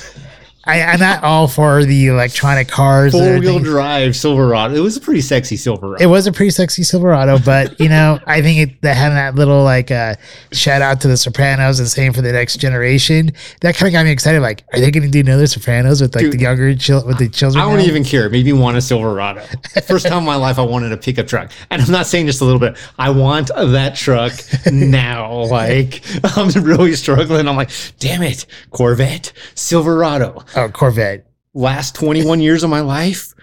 [0.65, 3.13] I, I'm not all for the electronic cars.
[3.13, 4.75] Four wheel drive Silverado.
[4.75, 6.03] It was a pretty sexy Silverado.
[6.03, 9.35] It was a pretty sexy Silverado, but you know, I think it that having that
[9.35, 10.15] little like uh,
[10.51, 13.31] shout out to the Sopranos and same for the next generation.
[13.61, 14.41] That kind of got me excited.
[14.41, 17.19] Like, are they going to do another Sopranos with like Dude, the younger chil- with
[17.19, 17.61] the children?
[17.63, 17.85] I don't now?
[17.85, 18.25] even care.
[18.25, 19.41] It made me want a Silverado.
[19.87, 21.51] First time in my life I wanted a pickup truck.
[21.69, 22.77] And I'm not saying just a little bit.
[22.97, 24.33] I want that truck
[24.71, 25.45] now.
[25.45, 26.03] Like
[26.37, 27.47] I'm really struggling.
[27.47, 30.43] I'm like, damn it, Corvette, Silverado.
[30.55, 31.25] Oh, Corvette.
[31.53, 33.33] Last 21 years of my life,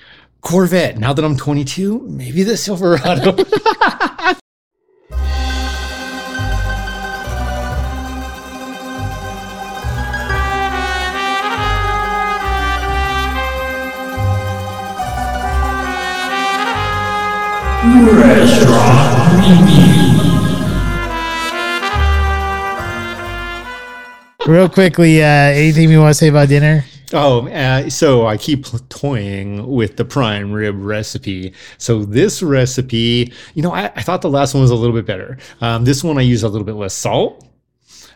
[0.41, 0.99] Corvette.
[0.99, 3.37] Now that I'm 22, maybe the Silverado.
[24.47, 26.85] Real quickly, uh, anything you want to say about dinner?
[27.13, 31.53] Oh, uh, so I keep toying with the prime rib recipe.
[31.79, 35.07] So this recipe, you know, I, I thought the last one was a little bit
[35.07, 35.39] better.
[35.61, 37.47] Um, this one I used a little bit less salt.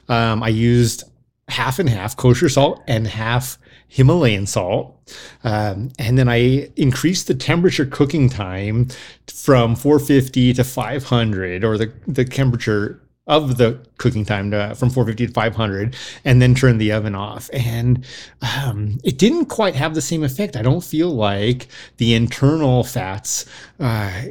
[0.09, 1.05] Um, I used
[1.49, 4.97] half and half kosher salt and half Himalayan salt.
[5.45, 8.89] Um, and then I increased the temperature cooking time
[9.29, 13.01] from 450 to 500, or the, the temperature
[13.31, 17.49] of the cooking time to, from 450 to 500 and then turn the oven off
[17.53, 18.05] and
[18.43, 23.47] um, it didn't quite have the same effect i don't feel like the internal fats
[23.79, 24.23] uh,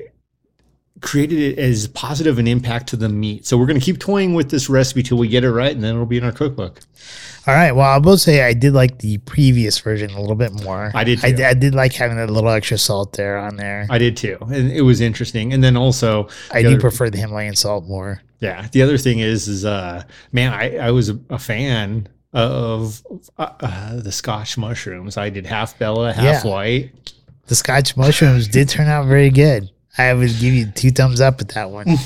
[1.01, 4.49] created as positive an impact to the meat so we're going to keep toying with
[4.51, 6.81] this recipe till we get it right and then it'll be in our cookbook
[7.47, 7.71] All right.
[7.71, 10.91] Well, I will say I did like the previous version a little bit more.
[10.93, 11.49] I did I.
[11.49, 13.87] I did like having a little extra salt there on there.
[13.89, 17.17] i did too and it was interesting and then also I do other- prefer the
[17.17, 18.21] Himalayan salt more.
[18.39, 18.67] Yeah.
[18.71, 23.01] The other thing is, is uh, man, I, I was a, a fan of
[23.37, 25.17] uh, uh, the Scotch mushrooms.
[25.17, 26.49] I did half Bella, half Yeah.
[26.49, 26.91] white.
[27.47, 29.69] The Scotch mushrooms did turn out very good.
[29.97, 31.87] I would give you two thumbs up with that one.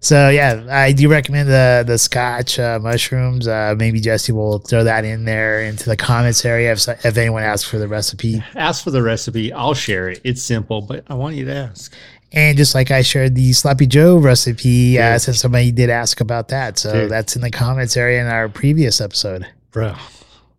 [0.00, 3.48] so yeah, I do recommend the the Scotch uh, mushrooms.
[3.48, 7.42] Uh, maybe Jesse will throw that in there into the comments area if, if anyone
[7.42, 8.42] asks for the recipe.
[8.54, 9.52] Ask for the recipe.
[9.52, 10.20] I'll share it.
[10.24, 11.92] It's simple, but I want you to ask.
[12.34, 16.48] And just like I shared the Sloppy Joe recipe, uh, since somebody did ask about
[16.48, 17.10] that, so Dude.
[17.10, 19.46] that's in the comments area in our previous episode.
[19.70, 19.94] Bro,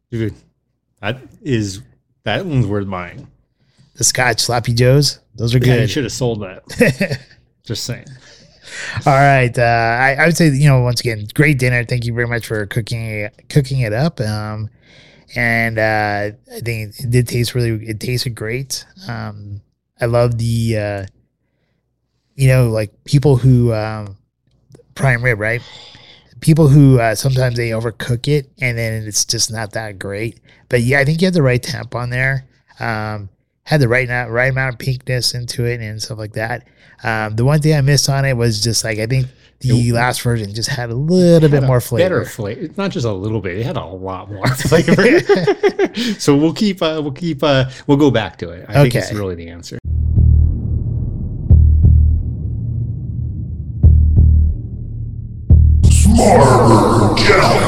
[0.09, 0.33] dude,
[1.01, 1.81] that is,
[2.23, 3.27] that one's worth buying.
[3.95, 5.89] The Scotch Sloppy Joes, those are Yeah, you good.
[5.89, 7.19] should have sold that.
[7.65, 8.05] Just saying.
[9.05, 9.57] All right.
[9.57, 11.83] Uh, I, I would say, you know, once again, great dinner.
[11.83, 14.19] Thank you very much for cooking cooking it up.
[14.19, 14.69] Um,
[15.35, 17.85] and uh, I think it did taste really.
[17.87, 18.85] It tasted great.
[19.07, 19.61] Um,
[20.01, 21.05] I love the, uh,
[22.35, 24.17] you know, like people who um,
[24.93, 25.61] prime rib, right?
[26.45, 30.39] people who uh, sometimes they overcook it and then it's just not that great.
[30.69, 32.45] But yeah, I think you have the right temp on there.
[32.79, 33.29] Um,
[33.63, 36.67] had the right not right amount of pinkness into it and stuff like that.
[37.03, 39.25] Um, the one thing I missed on it was just like I think
[39.61, 42.03] the last version just had a little bit a more flavor.
[42.03, 42.61] Better flavor.
[42.61, 43.57] It's not just a little bit.
[43.57, 45.19] It had a lot more flavor.
[46.19, 46.81] so we'll keep.
[46.81, 47.43] Uh, we'll keep.
[47.43, 48.65] Uh, we'll go back to it.
[48.69, 49.79] I think it's really the answer.
[56.25, 57.64] Smarter challenges.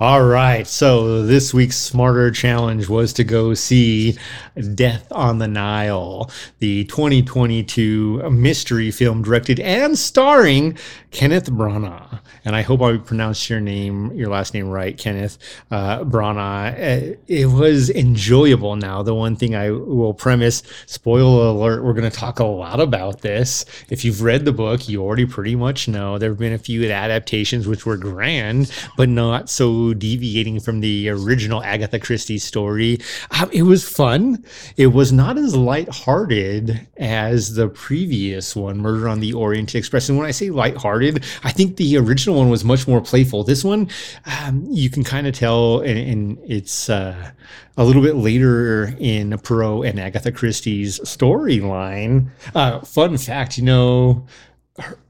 [0.00, 0.64] All right.
[0.64, 4.16] So this week's smarter challenge was to go see
[4.76, 6.30] Death on the Nile,
[6.60, 10.78] the 2022 mystery film directed and starring
[11.10, 12.20] Kenneth Branagh.
[12.44, 15.36] And I hope I pronounced your name, your last name right, Kenneth
[15.72, 16.74] uh, Branagh.
[16.74, 18.76] Uh, It was enjoyable.
[18.76, 22.78] Now, the one thing I will premise, spoiler alert, we're going to talk a lot
[22.78, 23.64] about this.
[23.90, 26.88] If you've read the book, you already pretty much know there have been a few
[26.88, 32.98] adaptations which were grand, but not so deviating from the original Agatha Christie story.
[33.40, 34.44] Um, it was fun.
[34.76, 40.08] It was not as lighthearted as the previous one, Murder on the Orient Express.
[40.08, 43.44] And when I say lighthearted, I think the original one was much more playful.
[43.44, 43.88] This one,
[44.26, 47.32] um, you can kind of tell, and, and it's uh,
[47.76, 52.30] a little bit later in Poirot and Agatha Christie's storyline.
[52.54, 54.26] Uh, fun fact, you know,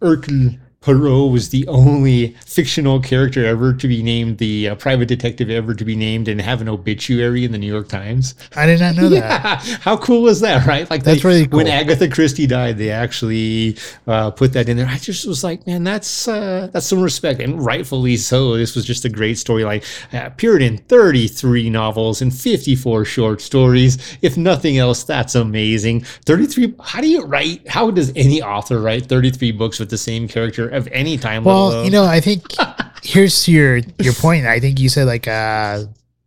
[0.01, 5.51] Hercule Poirot was the only fictional character ever to be named, the uh, private detective
[5.51, 8.37] ever to be named and have an obituary in the New York Times.
[8.55, 9.61] I did not know that.
[9.83, 10.89] How cool is that, right?
[10.89, 11.67] Like That's they- really When.
[11.67, 13.77] Agatha Christie died, they actually
[14.07, 14.87] uh, put that in there.
[14.87, 18.57] I just was like, man, that's uh, that's some respect, and rightfully so.
[18.57, 19.83] This was just a great storyline.
[20.15, 23.99] Uh, appeared in 33 novels and 54 short stories.
[24.23, 26.03] If nothing else, that's amazing.
[26.25, 26.75] 33.
[26.83, 27.67] How do you write?
[27.69, 31.45] How does any author write 33 books with the same character of any time?
[31.45, 32.43] Well, you know, I think
[33.03, 34.47] here's your your point.
[34.47, 35.85] I think you said like uh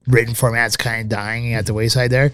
[0.07, 2.31] written format's kind of dying at the wayside there.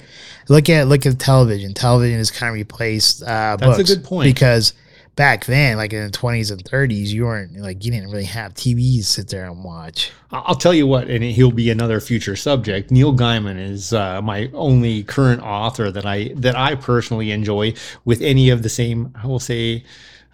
[0.49, 1.74] Look at look at television.
[1.74, 4.26] Television is kind of replaced uh That's a good point.
[4.26, 4.74] because
[5.15, 8.53] back then, like in the twenties and thirties, you weren't like you didn't really have
[8.53, 10.11] TVs to sit there and watch.
[10.32, 12.91] I'll tell you what, and he'll be another future subject.
[12.91, 17.74] Neil Gaiman is uh, my only current author that I that I personally enjoy
[18.05, 19.13] with any of the same.
[19.22, 19.84] I will say.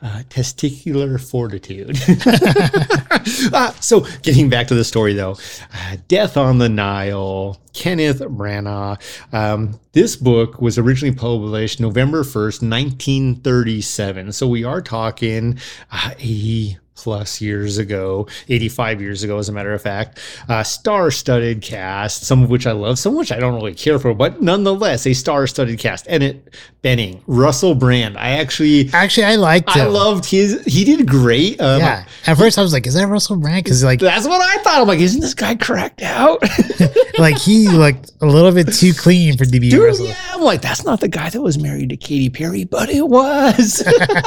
[0.03, 1.97] Uh, testicular fortitude.
[3.53, 5.37] Uh, so, getting back to the story though,
[5.73, 8.99] uh, Death on the Nile, Kenneth Branagh.
[9.33, 14.33] Um, this book was originally published November 1st, 1937.
[14.33, 15.57] So, we are talking
[15.89, 20.19] uh, 80 plus years ago, 85 years ago, as a matter of fact.
[20.47, 23.73] Uh, star studded cast, some of which I love, some of which I don't really
[23.73, 26.07] care for, but nonetheless, a star studded cast.
[26.07, 26.49] Annette
[26.83, 28.17] Bening, Russell Brand.
[28.17, 28.89] I actually.
[28.93, 29.93] Actually, I liked I him.
[29.93, 30.63] loved his.
[30.65, 31.59] He did great.
[31.61, 32.05] Um, yeah.
[32.27, 34.81] At first, I was like, "Is that Russell Brand?" Because like, That's what I thought.
[34.81, 36.41] I'm like, isn't this guy cracked out?
[37.19, 40.07] like he looked a little bit too clean for DB Dude, Russell.
[40.07, 40.17] yeah.
[40.33, 43.81] I'm like, that's not the guy that was married to Katy Perry, but it was.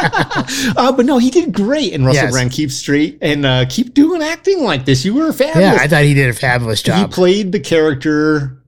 [0.77, 1.93] uh, but no, he did great.
[1.93, 2.33] And Russell Yes.
[2.33, 5.05] Brand keep straight and uh, keep doing acting like this.
[5.05, 5.61] You were fabulous.
[5.61, 7.09] Yeah, I thought he did a fabulous job.
[7.11, 8.63] he played the character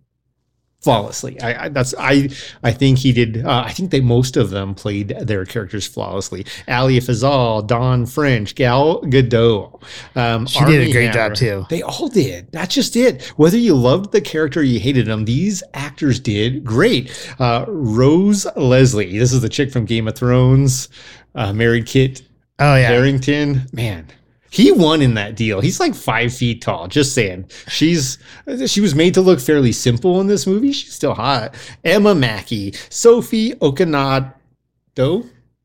[0.80, 1.40] flawlessly.
[1.40, 2.28] I, I that's I
[2.62, 3.44] I think he did.
[3.44, 6.46] Uh, I think they most of them played their characters flawlessly.
[6.68, 9.82] Ali Fazal, Dawn French, Gal Gadot.
[10.14, 11.30] Um, She did a great Hammer.
[11.30, 11.66] job, too.
[11.68, 12.50] They all did.
[12.52, 13.24] That's just it.
[13.36, 17.10] Whether you loved the character or you hated them, these actors did great.
[17.40, 19.18] Uh, Rose Leslie.
[19.18, 20.88] This is the chick from Game of Thrones.
[21.34, 22.22] Uh, married Kit
[22.58, 24.06] oh yeah, Harington, man,
[24.50, 25.60] he won in that deal.
[25.60, 26.88] He's like five feet tall.
[26.88, 27.50] Just saying.
[27.68, 28.18] She's
[28.66, 30.72] she was made to look fairly simple in this movie.
[30.72, 31.54] She's still hot.
[31.84, 34.32] Emma Mackey, Sophie Okonedo.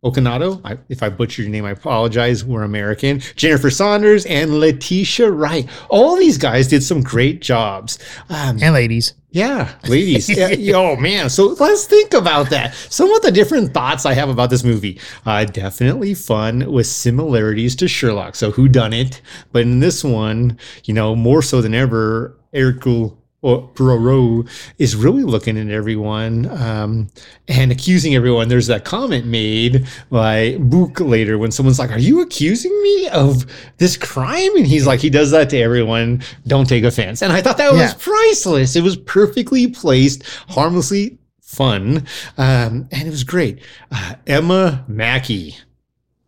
[0.03, 2.43] Okonedo, I, if I butchered your name, I apologize.
[2.43, 3.21] We're American.
[3.35, 5.67] Jennifer Saunders and Letitia Wright.
[5.89, 7.99] All these guys did some great jobs.
[8.29, 9.13] Um, and ladies.
[9.31, 10.29] yeah, ladies.
[10.29, 11.29] yeah, oh man.
[11.29, 12.75] So let's think about that.
[12.75, 14.99] Some of the different thoughts I have about this movie.
[15.25, 18.35] Uh, definitely fun with similarities to Sherlock.
[18.35, 19.21] So who done it?
[19.53, 24.47] But in this one, you know, more so than ever, Hercule or Poirot
[24.79, 27.09] is really looking at everyone um,
[27.47, 28.47] and accusing everyone.
[28.47, 33.45] There's that comment made by Bouc later when someone's like, "Are you accusing me of
[33.77, 36.23] this crime?" And he's like, "He does that to everyone.
[36.47, 38.75] Don't take offense." And I thought that was priceless.
[38.75, 43.59] It was perfectly placed, harmlessly fun, um, and it was great.
[43.91, 45.55] Uh, Emma Mackey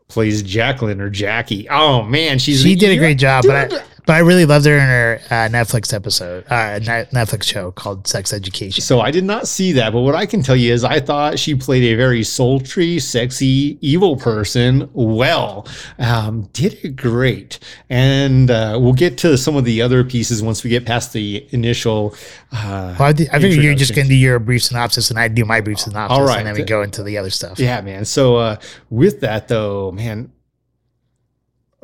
[0.08, 1.68] plays Jacqueline or Jackie.
[1.70, 4.66] Oh man, she's She did a great job, but I- Dude, But I really loved
[4.66, 8.82] her in her uh, Netflix episode, uh, Netflix show called Sex Education.
[8.84, 11.40] So I did not see that, but what I can tell you is I thought
[11.40, 15.68] she played a very sultry, sexy, evil person well.
[15.98, 20.64] Um, did it great, and uh, we'll get to some of the other pieces once
[20.64, 22.14] we get past the initial.
[22.52, 25.28] Uh, Well, I, th- I you're just going to do your brief synopsis and I
[25.28, 26.38] do my brief synopsis, All right.
[26.40, 27.60] and then we go into the other stuff.
[27.60, 28.06] Yeah, man.
[28.06, 28.58] So uh,
[28.90, 30.32] with that though, man,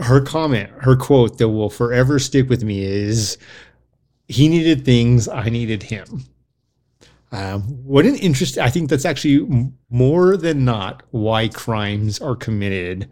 [0.01, 3.37] her comment, her quote that will forever stick with me is,
[4.27, 6.25] "He needed things, I needed him."
[7.31, 8.57] Um, what an interest!
[8.57, 13.09] I think that's actually more than not why crimes are committed.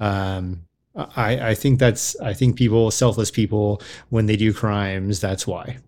[0.00, 3.80] Um, I, I think that's I think people, selfless people,
[4.10, 5.78] when they do crimes, that's why.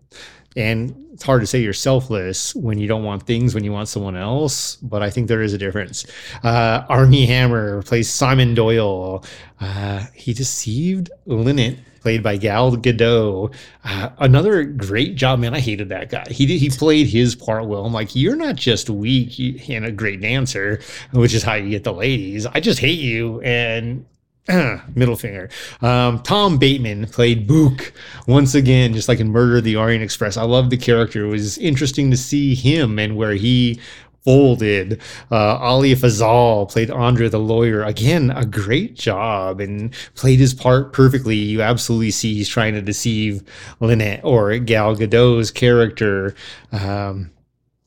[0.55, 3.89] And it's hard to say you're selfless when you don't want things when you want
[3.89, 6.05] someone else, but I think there is a difference.
[6.43, 9.23] Uh, Armie Hammer plays Simon Doyle.
[9.59, 13.53] Uh, he deceived Linnet played by Gal Gadot.
[13.83, 15.53] Uh, another great job, man.
[15.53, 16.25] I hated that guy.
[16.29, 17.85] He did, he played his part well.
[17.85, 20.79] I'm like, you're not just weak and a great dancer,
[21.11, 22.45] which is how you get the ladies.
[22.45, 24.05] I just hate you and
[24.95, 25.49] middle finger.
[25.81, 27.91] Um, Tom Bateman played Bouc
[28.27, 30.37] once again, just like in Murder of the Orient Express.
[30.37, 31.25] I love the character.
[31.25, 33.79] It was interesting to see him and where he
[34.27, 35.01] folded.
[35.31, 37.81] Uh, Ali Fazal played Andre the lawyer.
[37.83, 41.37] Again, a great job and played his part perfectly.
[41.37, 43.41] You absolutely see he's trying to deceive
[43.79, 46.35] Linnet or Gal Gadot's character.
[46.73, 47.31] Um,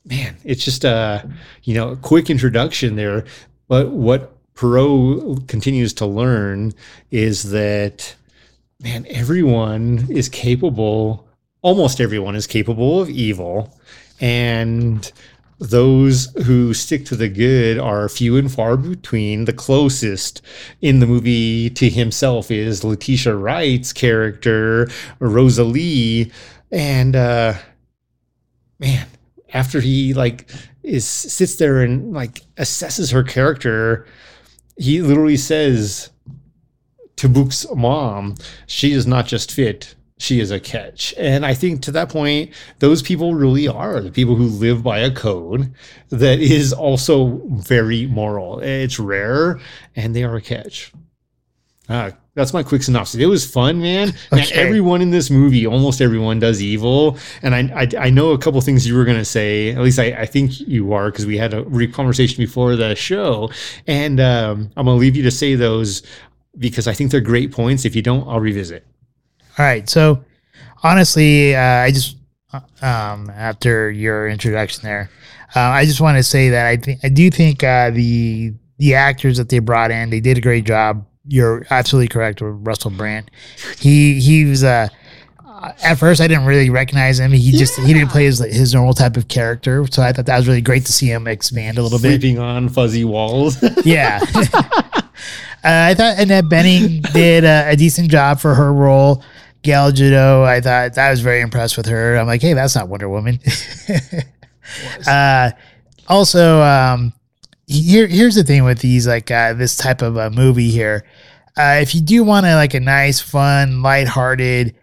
[0.03, 1.29] man, it's just a
[1.63, 3.23] you know a quick introduction there.
[3.67, 6.73] But what Poirot continues to learn
[7.09, 8.13] is that
[8.79, 11.27] man, everyone is capable.
[11.63, 13.75] Almost everyone is capable of evil,
[14.19, 15.11] and
[15.57, 19.45] those who stick to the good are few and far between.
[19.45, 20.43] The closest
[20.79, 24.87] in the movie to himself is Letitia Wright's character,
[25.17, 26.31] Rosalie.
[26.71, 27.55] And uh
[28.77, 29.07] man,
[29.55, 30.51] after he like
[30.83, 34.05] is sits there and like assesses her character,
[34.81, 36.09] he literally says
[37.17, 41.13] to Bouc's mom, she is not just fit, she is a catch.
[41.17, 44.99] And I think to that point, those people really are the people who live by
[44.99, 45.71] a code
[46.09, 48.59] that is also very moral.
[48.59, 49.59] It's rare
[49.95, 50.91] and they are a catch.
[51.87, 53.19] Uh, that's my quick synopsis.
[53.19, 54.13] It was fun, man.
[54.31, 54.53] Okay.
[54.53, 57.17] everyone in this movie, almost everyone does evil.
[57.41, 59.71] And I, I, I know a couple things you were going to say.
[59.71, 62.95] At least I, I think you are, because we had a re- conversation before the
[62.95, 63.51] show.
[63.87, 66.03] And um, I'm going to leave you to say those
[66.57, 67.83] because I think they're great points.
[67.83, 68.85] If you don't, I'll revisit.
[69.57, 69.89] All right.
[69.89, 70.23] So
[70.83, 72.17] honestly, uh, I just
[72.53, 75.09] uh, um, after your introduction there,
[75.55, 78.95] uh, I just want to say that I think I do think uh, the the
[78.95, 81.05] actors that they brought in, they did a great job.
[81.31, 83.31] You're absolutely correct with Russell Brand.
[83.79, 84.89] He he was uh,
[85.47, 87.31] uh, at first I didn't really recognize him.
[87.31, 89.87] He just he didn't play his his normal type of character.
[89.89, 92.19] So I thought that was really great to see him expand a little bit.
[92.19, 93.63] Sleeping on fuzzy walls.
[93.85, 94.19] Yeah.
[94.35, 95.01] uh,
[95.63, 99.23] I thought Annette Bening did a, a decent job for her role.
[99.61, 102.17] Gal Gadot, I thought I was very impressed with her.
[102.17, 103.39] I'm like, hey, that's not Wonder Woman.
[105.07, 105.51] uh,
[106.07, 107.13] also, um,
[107.71, 111.05] here here's the thing with these like uh, this type of uh, movie here.
[111.57, 114.75] Uh, if you do want a like a nice, fun, lighthearted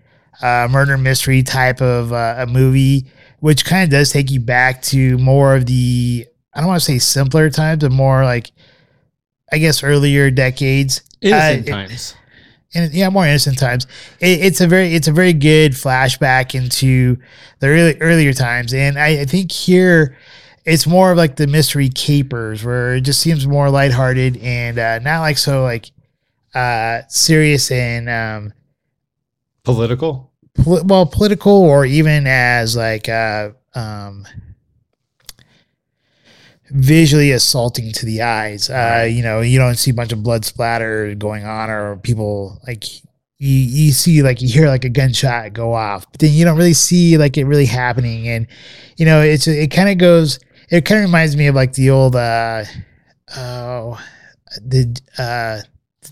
[0.43, 3.07] uh, murder mystery type of uh, a movie,
[3.41, 6.84] which kind of does take you back to more of the I don't want to
[6.84, 8.51] say simpler times, but more like
[9.53, 11.03] I guess earlier decades.
[11.20, 12.14] Innocent Uh, it- times.
[12.74, 13.86] and yeah, more innocent times.
[14.20, 17.16] It, it's a very it's a very good flashback into
[17.61, 20.16] the early, earlier times, and I, I think here
[20.69, 24.99] it's more of like the mystery capers, where it just seems more lighthearted and uh,
[25.01, 25.91] not like so like
[26.55, 28.53] uh, serious and um,
[29.64, 30.31] Political.
[30.55, 34.27] poli- well political or even as like uh, um,
[36.71, 38.69] visually assaulting to the eyes.
[38.71, 42.61] Uh, you know, you don't see a bunch of blood splatter going on or people
[42.66, 42.85] like
[43.39, 46.59] you, you see like you hear like a gunshot go off, but then you don't
[46.59, 48.29] really see like it really happening.
[48.29, 48.47] And
[48.97, 50.39] you know, it's it kind of goes.
[50.71, 52.64] It kind of reminds me of like the old uh
[53.37, 54.01] oh
[54.62, 55.61] the uh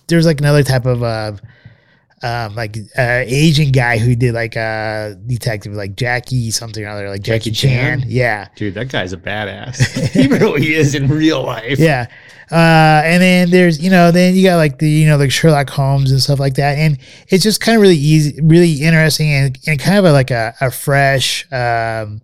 [0.09, 1.33] there's like another type of uh
[2.23, 7.11] um like uh Asian guy who did like uh detective like Jackie something or other
[7.11, 8.01] like Jackie, Jackie Chan.
[8.01, 8.11] Chan?
[8.11, 8.49] Yeah.
[8.57, 10.09] Dude, that guy's a badass.
[10.13, 11.79] he really is in real life.
[11.79, 12.07] Yeah.
[12.51, 15.69] Uh, and then there's, you know, then you got like the, you know, like Sherlock
[15.69, 16.79] Holmes and stuff like that.
[16.79, 16.99] And
[17.29, 20.55] it's just kind of really easy, really interesting and, and kind of a, like a,
[20.61, 22.23] a fresh, um,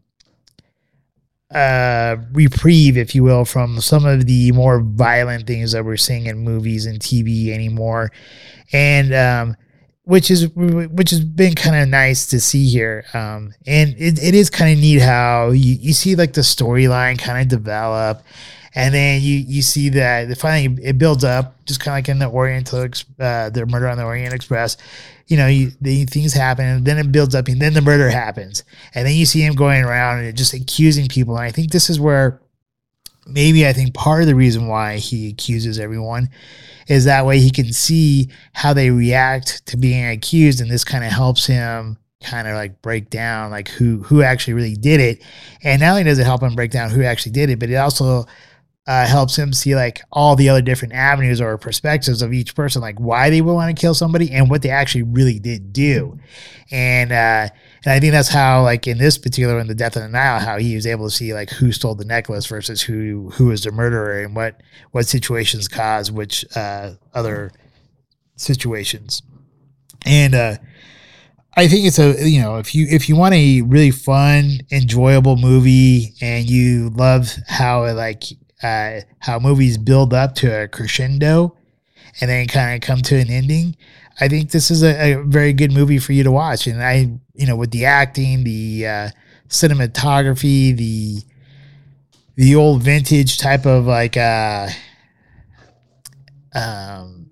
[1.54, 6.26] uh, reprieve, if you will, from some of the more violent things that we're seeing
[6.26, 8.10] in movies and TV anymore.
[8.72, 9.56] And, um,
[10.04, 13.04] which is which has been kind of nice to see here.
[13.14, 17.18] Um, and it, it is kind of neat how you, you see like the storyline
[17.18, 18.22] kind of develop,
[18.74, 22.18] and then you you see that finally it builds up, just kind of like in
[22.18, 22.88] the Oriental,
[23.20, 24.76] uh, the murder on the Orient Express.
[25.26, 25.46] You know,
[25.80, 28.64] the things happen, and then it builds up, and then the murder happens,
[28.94, 31.36] and then you see him going around and just accusing people.
[31.36, 32.40] And I think this is where
[33.26, 36.28] maybe I think part of the reason why he accuses everyone
[36.88, 41.04] is that way he can see how they react to being accused and this kind
[41.04, 45.22] of helps him kind of like break down like who who actually really did it
[45.62, 47.76] and not only does it help him break down who actually did it but it
[47.76, 48.24] also
[48.86, 52.82] uh, helps him see like all the other different avenues or perspectives of each person
[52.82, 56.18] like why they would want to kill somebody and what they actually really did do
[56.72, 57.48] and uh
[57.84, 60.38] and I think that's how, like in this particular one, the death of the Nile,
[60.38, 63.64] how he was able to see like who stole the necklace versus who who was
[63.64, 64.62] the murderer and what
[64.92, 67.50] what situations cause which uh, other
[68.36, 69.22] situations.
[70.06, 70.56] And uh,
[71.56, 75.36] I think it's a you know if you if you want a really fun, enjoyable
[75.36, 78.22] movie and you love how it, like
[78.62, 81.56] uh, how movies build up to a crescendo
[82.20, 83.76] and then kind of come to an ending.
[84.20, 86.66] I think this is a, a, very good movie for you to watch.
[86.66, 89.08] And I, you know, with the acting, the uh,
[89.48, 91.22] cinematography, the
[92.36, 94.68] the old vintage type of like, uh,
[96.54, 97.30] um,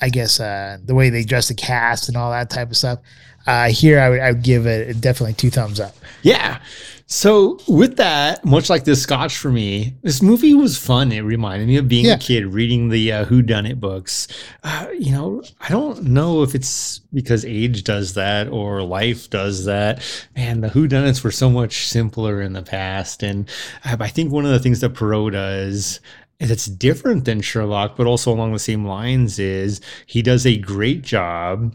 [0.00, 3.00] I guess uh, the way they dress the cast and all that type of stuff.
[3.46, 5.94] Uh, here, I would, I would give it definitely two thumbs up.
[6.22, 6.60] Yeah.
[7.06, 11.12] So with that, much like this Scotch for me, this movie was fun.
[11.12, 12.14] It reminded me of being Yeah.
[12.14, 14.26] a kid reading the uh, Who Done It books.
[14.62, 19.66] Uh, you know, I don't know if it's because age does that or life does
[19.66, 20.02] that.
[20.34, 23.48] Man, the Who Done It's were so much simpler in the past, and
[23.84, 26.00] uh, I think one of the things that Poirot does
[26.40, 31.02] that's different than Sherlock, but also along the same lines is he does a great
[31.02, 31.74] job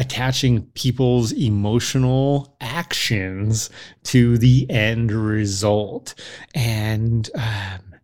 [0.00, 3.68] attaching people's emotional actions
[4.04, 6.14] to the end result.
[6.54, 7.94] And um,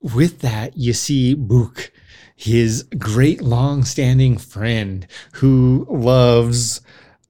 [0.00, 1.90] with that, you see Bouc,
[2.34, 6.80] his great long standing friend who loves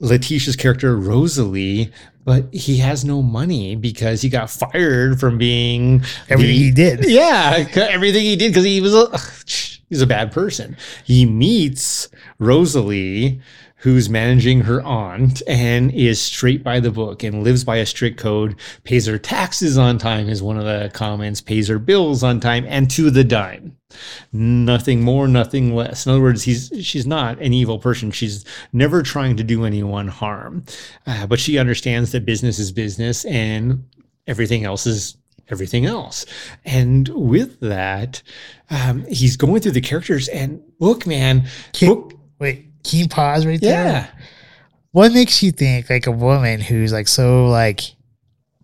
[0.01, 1.93] Letitia's character, Rosalie.
[2.25, 7.05] But he has no money because he got fired from being Everything the- he did.
[7.09, 9.09] yeah, everything he did because he was a
[9.89, 10.77] he's a bad person.
[11.05, 13.41] He meets Rosalie,
[13.79, 18.19] who's managing her aunt and is straight by the book and lives by a strict
[18.19, 18.57] code.
[18.85, 21.41] Pays her taxes on time is one of the comments.
[21.41, 23.77] Pays her bills on time and to the dime.
[24.33, 26.07] Nothing more, nothing less.
[26.07, 28.11] In other words, he's she's not an evil person.
[28.11, 30.65] She's never trying to do anyone harm,
[31.07, 33.85] uh, but she understands that business is business and
[34.27, 35.17] everything else is
[35.51, 36.27] everything else.
[36.65, 38.23] And with that,
[38.71, 43.45] um, he's going through the characters and look, man, Can, book, wait, can you pause
[43.47, 43.71] right there?
[43.85, 44.11] yeah,
[44.93, 47.81] What makes you think like a woman who's like so like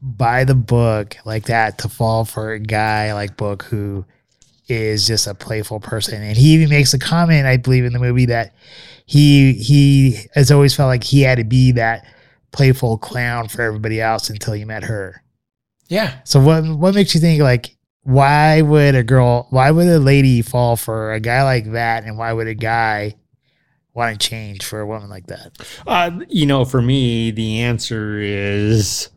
[0.01, 4.05] by the book like that to fall for a guy like Bouc who
[4.69, 6.23] is just a playful person?
[6.23, 8.55] And he even makes a comment, I believe, in the movie that
[9.07, 12.07] he he has always felt like he had to be that
[12.53, 15.23] playful clown for everybody else until he met her.
[15.89, 16.21] yeah.
[16.25, 20.43] So what what makes you think like why would a girl why would a lady
[20.43, 23.15] fall for a guy like that and why would a guy
[23.95, 25.53] want to change for a woman like that?
[25.87, 29.09] Uh, you know, for me, the answer is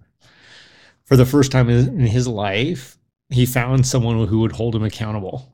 [1.06, 2.98] for the first time in his life,
[3.30, 5.54] he found someone who would hold him accountable.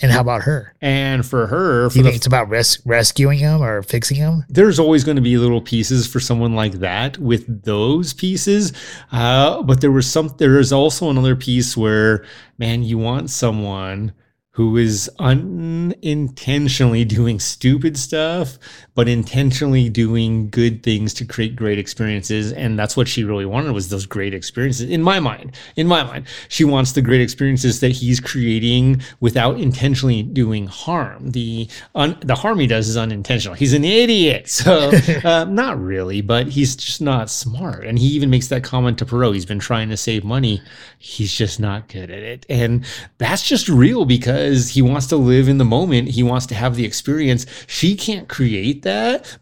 [0.00, 0.76] And how about her?
[0.80, 4.44] And for her, Do for you the it's about res- rescuing him or fixing him?
[4.48, 8.72] there's always going to be little pieces for someone like that with those pieces
[9.10, 12.24] uh, but there was some there is also another piece where
[12.58, 14.12] man you want someone
[14.58, 18.58] who is unintentionally doing stupid stuff
[18.98, 22.52] but intentionally doing good things to create great experiences.
[22.52, 26.02] And that's what she really wanted was those great experiences in my mind in my
[26.02, 26.26] mind.
[26.48, 31.30] She wants the great experiences that he's creating without intentionally doing harm.
[31.30, 33.54] The un, the harm he does is unintentional.
[33.54, 34.50] He's an idiot.
[34.58, 34.90] So
[35.24, 37.84] uh, not really but he's just not smart.
[37.84, 39.34] And he even makes that comment to Poirot.
[39.34, 40.60] He's been trying to save money.
[40.98, 42.44] He's just not good at it.
[42.48, 42.84] And
[43.18, 46.08] that's just real because he wants to live in the moment.
[46.08, 47.46] He wants to have the experience.
[47.68, 48.82] She can't create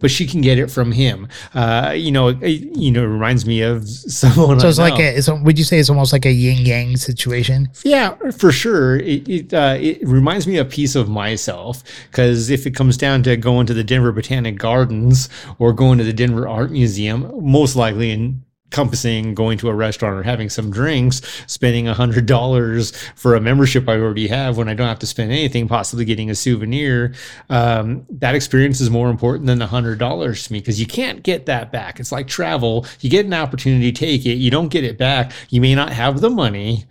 [0.00, 3.46] but she can get it from him uh, you know it, you know it reminds
[3.46, 3.88] me of
[4.20, 6.96] someone So it's like a, it's, would you say it's almost like a yin yang
[6.96, 7.68] situation?
[7.84, 8.96] Yeah, for sure.
[8.96, 13.22] It it, uh, it reminds me a piece of myself because if it comes down
[13.24, 15.28] to going to the Denver Botanic Gardens
[15.58, 18.42] or going to the Denver Art Museum, most likely in
[18.72, 23.40] encompassing going to a restaurant or having some drinks, spending a hundred dollars for a
[23.40, 27.14] membership I already have when I don't have to spend anything, possibly getting a souvenir.
[27.48, 31.22] Um, that experience is more important than the hundred dollars to me because you can't
[31.22, 32.00] get that back.
[32.00, 32.86] It's like travel.
[33.00, 34.34] You get an opportunity, take it.
[34.34, 35.32] You don't get it back.
[35.48, 36.84] You may not have the money,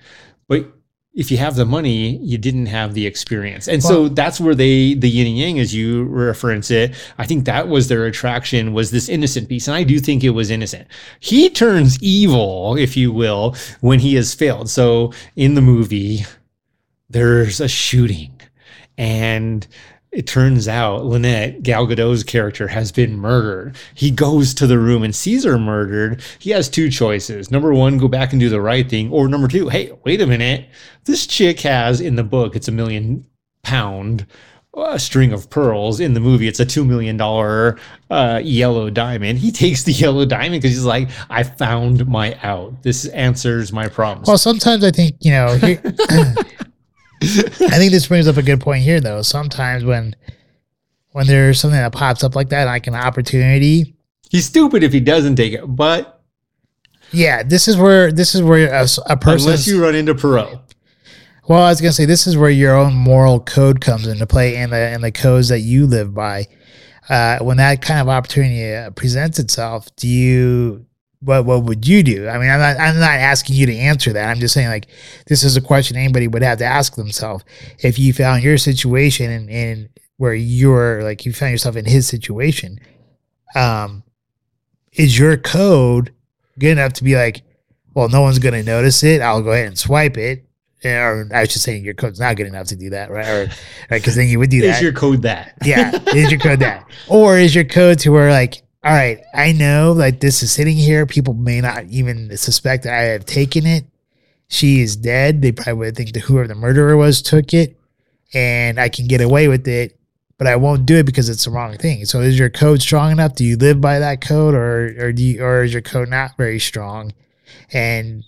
[0.48, 0.75] but
[1.16, 3.70] if you have the money, you didn't have the experience.
[3.70, 7.46] And so that's where they, the yin and yang, as you reference it, I think
[7.46, 9.68] that was their attraction was this innocent piece.
[9.68, 10.88] And I do think it was innocent.
[11.22, 14.70] He turns evil, if you will, when he has failed.
[14.70, 16.26] So in the movie,
[17.10, 18.42] there's a shooting
[18.98, 19.66] and
[20.16, 23.76] it turns out Linnet, Gal Gadot's character, has been murdered.
[23.94, 26.22] He goes to the room and sees her murdered.
[26.40, 27.52] He has two choices.
[27.52, 29.12] Number one, go back and do the right thing.
[29.12, 30.70] Or number two, hey, wait a minute.
[31.04, 33.26] This chick has in the book, it's a million
[33.62, 34.26] pound
[34.74, 36.00] uh, string of pearls.
[36.00, 37.20] In the movie, it's a $2 million
[38.10, 39.40] uh, yellow diamond.
[39.40, 42.84] He takes the yellow diamond because he's like, I found my out.
[42.84, 44.28] This answers my problems.
[44.28, 45.58] Well, sometimes I think, you know,
[47.22, 49.22] I think this brings up a good point here, though.
[49.22, 50.16] Sometimes when
[51.12, 53.96] when there's something that pops up like that, like an opportunity,
[54.30, 55.64] he's stupid if he doesn't take it.
[55.66, 56.22] But
[57.12, 59.48] yeah, this is where this is where a, a person.
[59.48, 60.60] unless you run into Poirot.
[61.48, 64.58] Well, I was gonna say this is where your own moral code comes into play,
[64.58, 66.48] and the and the codes that you live by.
[67.08, 70.86] Uh, when that kind of opportunity uh, presents itself, do you
[71.26, 72.30] what what would you do?
[72.30, 74.30] I mean, I'm not I'm not asking you to answer that.
[74.30, 74.88] I'm just saying like
[75.26, 77.44] this is a question anybody would have to ask themselves
[77.80, 82.08] if you found your situation and, and where you're like you found yourself in his
[82.08, 82.80] situation.
[83.56, 84.04] Um,
[84.94, 86.14] is your code
[86.60, 87.42] good enough to be like,
[87.94, 89.22] well, no one's gonna notice it.
[89.22, 90.46] I'll go ahead and swipe it.
[90.84, 93.28] Or I should say your code's not good enough to do that, right?
[93.28, 93.50] Or
[93.90, 94.76] because then you would do that.
[94.76, 95.56] Is your code that?
[95.66, 96.86] yeah, is your code that?
[97.08, 100.78] Or is your code to where like all right, I know like this is sitting
[100.78, 101.08] here.
[101.08, 103.84] People may not even suspect that I have taken it.
[104.48, 105.42] She is dead.
[105.42, 107.80] They probably would think that whoever the murderer was took it,
[108.32, 110.00] and I can get away with it,
[110.38, 112.06] but I won't do it because it's the wrong thing.
[112.06, 113.34] So, is your code strong enough?
[113.34, 116.38] Do you live by that code, or or do you, or is your code not
[116.38, 117.12] very strong,
[117.74, 118.24] and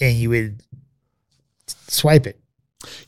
[0.00, 0.62] and you would
[1.86, 2.41] swipe it?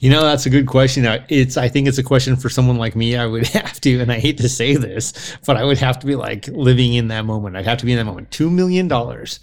[0.01, 1.05] You know, that's a good question.
[1.29, 3.17] It's I think it's a question for someone like me.
[3.17, 6.07] I would have to, and I hate to say this, but I would have to
[6.07, 7.57] be like living in that moment.
[7.57, 8.31] I'd have to be in that moment.
[8.31, 9.41] Two million dollars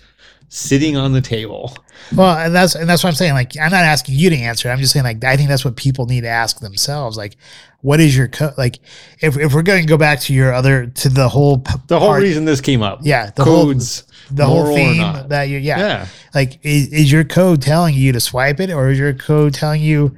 [0.53, 1.73] sitting on the table.
[2.15, 3.33] Well, and that's and that's what I'm saying.
[3.33, 4.69] Like, I'm not asking you to answer.
[4.69, 7.15] I'm just saying, like, I think that's what people need to ask themselves.
[7.17, 7.37] Like,
[7.81, 8.53] what is your code?
[8.57, 8.79] Like,
[9.21, 11.99] if, if we're going to go back to your other to the whole p- The
[11.99, 12.99] whole part- reason this came up.
[13.03, 15.77] yeah, the codes, whole the whole theme that you yeah.
[15.77, 16.07] Yeah.
[16.33, 19.81] Like, is, is your code telling you to swipe it, or is your code telling
[19.81, 20.17] you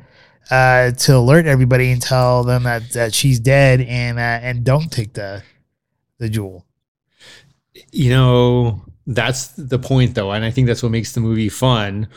[0.51, 4.91] uh, to alert everybody and tell them that, that she's dead and uh, and don't
[4.91, 5.43] take the
[6.19, 6.65] the jewel?
[7.91, 12.07] you know that's the point though and i think that's what makes the movie fun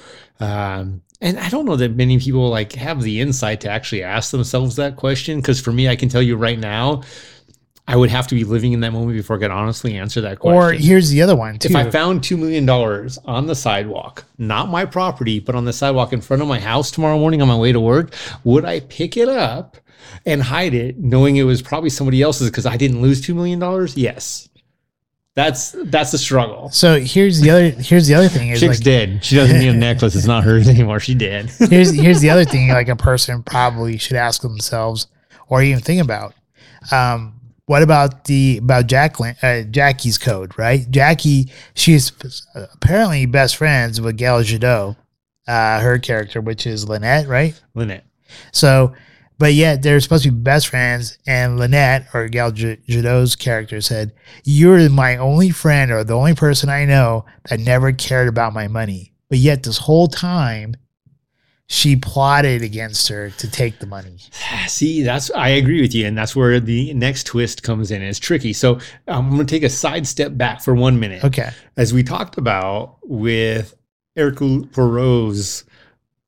[0.40, 4.30] um, and i don't know that many people like have the insight to actually ask
[4.30, 7.02] themselves that question because for me i can tell you right now
[7.88, 10.38] i would have to be living in that moment before i could honestly answer that
[10.38, 11.68] question Or here's the other one too.
[11.68, 12.68] if i found $2 million
[13.24, 16.90] on the sidewalk not my property but on the sidewalk in front of my house
[16.90, 18.14] tomorrow morning on my way to work
[18.44, 19.76] would i pick it up
[20.24, 23.60] and hide it knowing it was probably somebody else's because i didn't lose $2 million
[23.94, 24.48] yes
[25.34, 28.84] that's that's the struggle so here's the other here's the other thing is Chick's like
[28.84, 29.22] dead.
[29.22, 30.16] She doesn't need a necklace.
[30.16, 30.98] It's not hers anymore.
[30.98, 31.50] She dead.
[31.68, 35.08] here's here's the other thing like a person probably should ask themselves
[35.50, 36.32] or even think about
[36.90, 37.34] um
[37.66, 40.88] what about the about Jacqueline uh, Jackie's code right?
[40.90, 42.12] Jackie she's
[42.54, 44.96] apparently best friends with Gal Gadot
[45.46, 47.60] uh her character which is Linnet right?
[47.74, 48.04] Linnet.
[48.52, 48.94] so
[49.38, 54.12] but yet they're supposed to be best friends and Linnet or Gal Gadot's character said
[54.44, 58.68] you're my only friend or the only person I know that never cared about my
[58.68, 59.12] money.
[59.28, 60.76] But yet this whole time
[61.68, 64.18] she plotted against her to take the money.
[64.68, 68.02] See, that's I agree with you, and that's where the next twist comes in.
[68.02, 68.52] It's tricky.
[68.52, 71.24] So I'm going to take a side step back for one minute.
[71.24, 71.50] Okay.
[71.76, 73.74] As we talked about with
[74.16, 75.64] Hercule Poirot's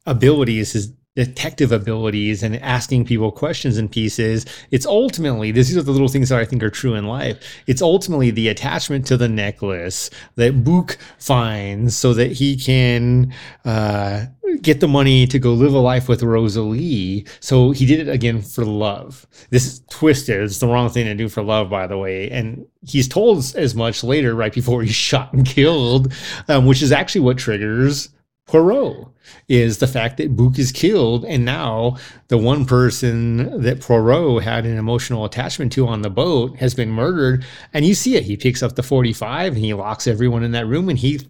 [0.06, 5.90] abilities, his detective abilities, and asking people questions and pieces, it's ultimately these are the
[5.90, 7.42] little things that I think are true in life.
[7.66, 14.26] It's ultimately the attachment to the necklace that Bouc finds so that he can uh,
[14.62, 17.26] get the money to go live a life with Rosalie.
[17.40, 19.26] So he did it again for love.
[19.50, 20.40] This is twisted.
[20.44, 22.30] It's the wrong thing to do for love, by the way.
[22.30, 26.12] And he's told as much later, right before he's shot and killed,
[26.46, 28.10] um, which is actually what triggers
[28.48, 29.06] Poirot
[29.48, 31.96] is the fact that Bouc is killed, and now
[32.28, 36.90] the one person that Poirot had an emotional attachment to on the boat has been
[36.90, 37.44] murdered.
[37.72, 38.24] And you see it.
[38.24, 41.20] He picks up the 45 and he locks everyone in that room and he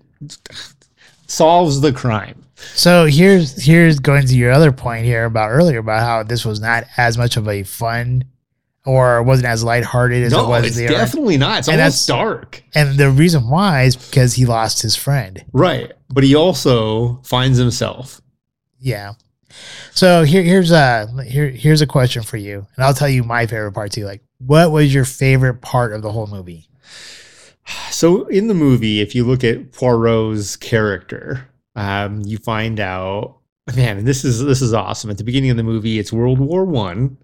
[1.26, 2.42] solves the crime.
[2.56, 6.60] So here's here's going to your other point here about earlier about how this was
[6.60, 8.24] not as much of a fun
[8.84, 11.60] or wasn't as lighthearted as it No, was it's the definitely not.
[11.60, 12.62] It's And almost that's- dark.
[12.74, 15.44] and the reason why is because he lost his friend.
[15.52, 15.92] Right.
[16.10, 18.20] But he also finds himself.
[18.78, 19.14] Yeah.
[19.92, 23.46] So here here's a here here's a question for you, and I'll tell you my
[23.46, 24.04] favorite part too.
[24.04, 26.68] Like, what was your favorite part of the whole movie?
[27.90, 33.37] So in the movie, if you look at Poirot's character, um, you find out,
[33.76, 35.10] man, this is this is awesome.
[35.10, 37.16] At the beginning of the movie, it's World War One.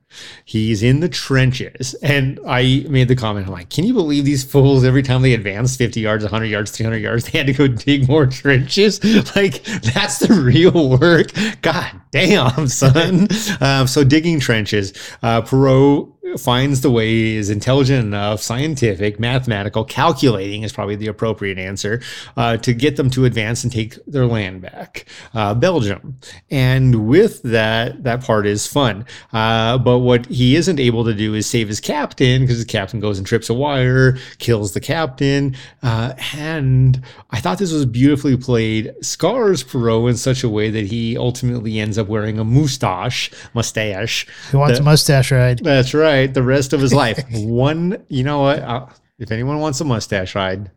[0.44, 3.46] He's in the trenches, and I made the comment.
[3.46, 4.84] I'm like, can you believe these fools?
[4.84, 8.08] Every time they advanced 50 yards, 100 yards, 300 yards, they had to go dig
[8.08, 9.00] more trenches.
[9.34, 11.28] Like that's the real work.
[11.62, 13.26] God damn, son.
[13.60, 14.92] um, so digging trenches.
[15.22, 21.58] Uh, Poirot finds the way is intelligent enough, scientific, mathematical, calculating is probably the appropriate
[21.58, 22.00] answer
[22.36, 25.04] uh, to get them to advance and take their land back,
[25.34, 26.18] uh, Belgium.
[26.50, 29.04] And with that, that part is fun.
[29.32, 33.00] Uh, but what he isn't able to do is save his captain because the captain
[33.00, 35.54] goes and trips a wire, kills the captain.
[35.82, 38.94] Uh, and I thought this was beautifully played.
[39.02, 44.26] Scars Poirot in such a way that he ultimately ends up wearing a mustache, mustache.
[44.50, 45.58] Who wants The- a mustache ride?
[45.62, 46.13] That's right.
[46.22, 47.22] The rest of his life.
[47.32, 48.60] One, you know what?
[48.60, 48.86] Uh,
[49.18, 50.70] if anyone wants a mustache ride,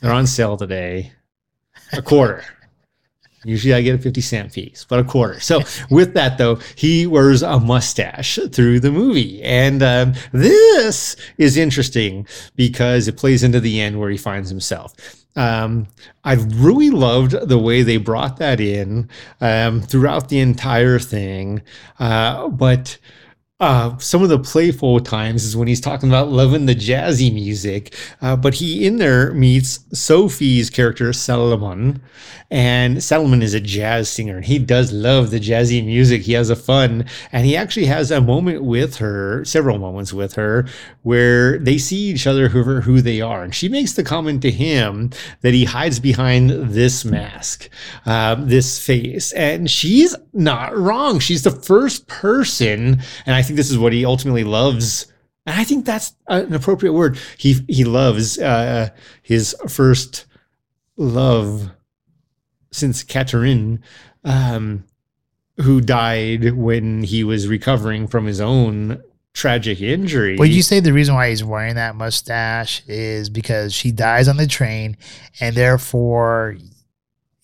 [0.00, 1.12] they're on sale today.
[1.92, 2.44] A quarter.
[3.44, 5.38] Usually I get a 50 cent piece, but a quarter.
[5.38, 9.40] So with that though, he wears a mustache through the movie.
[9.44, 12.26] And um, this is interesting
[12.56, 14.94] because it plays into the end where he finds himself.
[15.36, 15.86] Um,
[16.24, 19.08] I really loved the way they brought that in
[19.40, 21.62] um, throughout the entire thing.
[22.00, 22.98] Uh, but
[23.58, 27.94] uh, some of the playful times is when he's talking about loving the jazzy music.
[28.20, 32.02] Uh, but he in there meets Sophie's character, Salomon.
[32.50, 36.22] And Salomon is a jazz singer and he does love the jazzy music.
[36.22, 40.34] He has a fun and he actually has a moment with her, several moments with
[40.34, 40.66] her,
[41.02, 43.42] where they see each other who, who they are.
[43.42, 47.68] And she makes the comment to him that he hides behind this mask,
[48.04, 49.32] um, this face.
[49.32, 51.18] And she's not wrong.
[51.18, 53.00] She's the first person.
[53.26, 55.06] And I think this is what he ultimately loves.
[55.46, 57.18] And I think that's an appropriate word.
[57.38, 58.90] He, he loves uh,
[59.22, 60.26] his first
[60.96, 61.70] love
[62.70, 63.82] since Catherine,
[64.24, 64.84] um,
[65.58, 69.02] who died when he was recovering from his own
[69.32, 70.36] tragic injury.
[70.36, 74.36] Would you say the reason why he's wearing that mustache is because she dies on
[74.36, 74.96] the train,
[75.40, 76.56] and therefore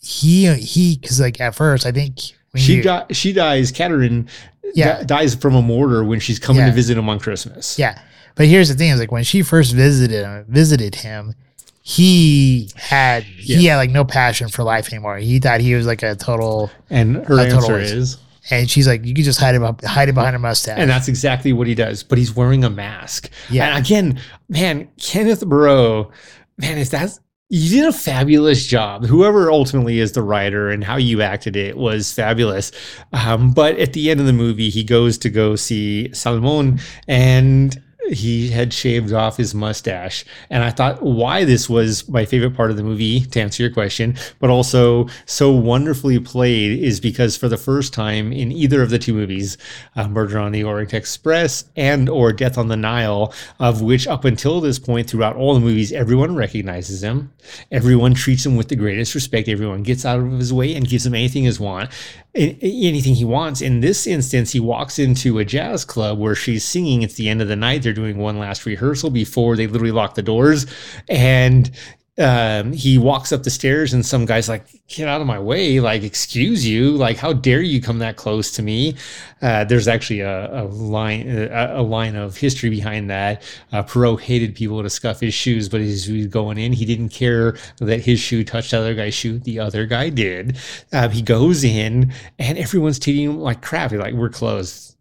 [0.00, 2.18] he he because like at first I think
[2.56, 3.70] she you- di- she dies.
[3.70, 4.28] Catherine
[4.74, 4.98] Yeah.
[4.98, 6.66] di- dies from a mortar when she's coming Yeah.
[6.68, 7.78] to visit him on Christmas.
[7.78, 7.98] Yeah.
[8.34, 11.34] But here's the thing: is like when she first visited him, visited him,
[11.82, 15.18] he had he had like no passion for life anymore.
[15.18, 18.16] He thought he was like a total, And her total answer is,
[18.50, 20.78] and she's like, you can just hide it beh- hide it behind a mustache.
[20.78, 22.02] and that's exactly what he does.
[22.02, 23.30] But he's wearing a mask.
[23.50, 23.76] Yeah.
[23.76, 26.10] And again, man, Kenneth Burrow,
[26.56, 27.18] man, is that
[27.48, 29.04] you did a fabulous job.
[29.04, 32.72] Whoever ultimately is the writer and how you acted it was fabulous.
[33.12, 37.78] Um, but at the end of the movie, he goes to go see Salmon and
[38.10, 40.24] he had shaved off his mustache.
[40.50, 43.72] And I thought why this was my favorite part of the movie, to answer your
[43.72, 48.90] question, but also so wonderfully played is because for the first time in either of
[48.90, 49.56] the two movies,
[49.96, 54.24] uh, Murder on the Orient Express and or Death on the Nile, of which up
[54.24, 57.32] until this point throughout all the movies, everyone recognizes him.
[57.70, 59.48] Everyone treats him with the greatest respect.
[59.48, 61.90] Everyone gets out of his way and gives him anything his want,
[62.34, 63.60] anything he wants.
[63.60, 67.02] In this instance, he walks into a jazz club where she's singing.
[67.02, 67.82] It's the end of the night.
[67.82, 70.66] They're doing one last rehearsal before they literally lock the doors,
[71.08, 71.70] and
[72.18, 75.80] um, he walks up the stairs and some guy's like, get out of my way.
[75.80, 76.90] Like, excuse you.
[76.90, 78.96] Like, how dare you come that close to me?
[79.40, 83.42] Uh, there's actually a, a line, a, a line of history behind that.
[83.72, 86.84] Uh, Poirot hated people to scuff his shoes, but as he was going in, he
[86.84, 89.38] didn't care that his shoe touched the other guy's shoe.
[89.38, 90.58] The other guy did.
[90.92, 93.90] Uh, he goes in and everyone's treating him like crap.
[93.90, 94.91] He's like, we're closed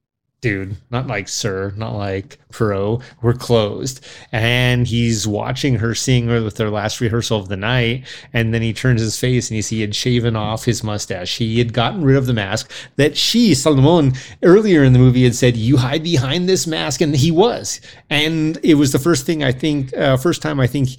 [0.42, 4.04] dude, not like sir, not like pro, we're closed.
[4.32, 8.08] And he's watching her sing with their last rehearsal of the night.
[8.34, 11.38] And then he turns his face and see he had shaven off his mustache.
[11.38, 15.36] He had gotten rid of the mask that she, Salomon, earlier in the movie had
[15.36, 17.02] said, you hide behind this mask.
[17.02, 17.80] And he was.
[18.10, 20.90] And it was the first thing I think, uh, first time I think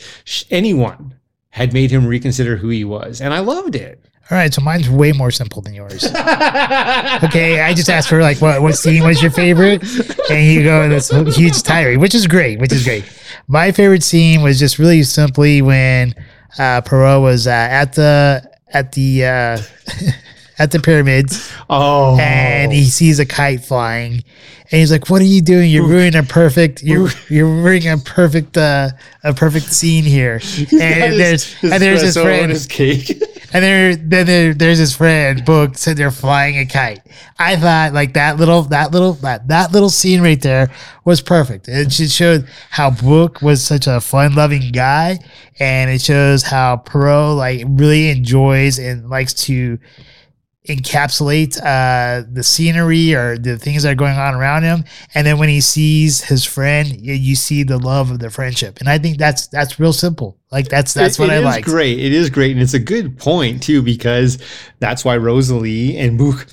[0.50, 1.16] anyone
[1.50, 3.20] had made him reconsider who he was.
[3.20, 4.04] And I loved it.
[4.30, 6.04] All right, so mine's way more simple than yours.
[6.04, 9.82] okay, I just asked for like what what scene was your favorite,
[10.30, 13.04] and you go this huge tirade, which is great, which is great.
[13.48, 16.14] My favorite scene was just really simply when
[16.58, 19.58] uh, Poirot was uh, at the at the uh,
[20.58, 24.12] at the pyramids, Oh, and he sees a kite flying,
[24.70, 25.70] and he's like, "What are you doing?
[25.70, 26.82] You're ruining a perfect.
[26.82, 28.90] You're you're ruining a perfect uh,
[29.24, 30.40] a perfect scene here."
[30.72, 33.10] And there's and there's his friend, his cake.
[33.52, 37.00] and there then there, there's his friend Bouc sitting there flying a kite.
[37.38, 40.70] I thought like that little that little that that little scene right there
[41.04, 41.68] was perfect.
[41.68, 45.18] It just showed how Bouc was such a fun loving guy,
[45.58, 49.78] and it shows how Poirot like really enjoys and likes to
[50.68, 54.84] encapsulate uh the scenery or the things that are going on around him.
[55.14, 58.78] And then when he sees his friend you, you see the love of the friendship.
[58.78, 60.38] And i think that's that's real simple.
[60.52, 61.64] Like that's that's It- what it i like.
[61.64, 64.38] Great, it is great, and it's a good point too because
[64.78, 66.46] that's why Rosalie and Bouc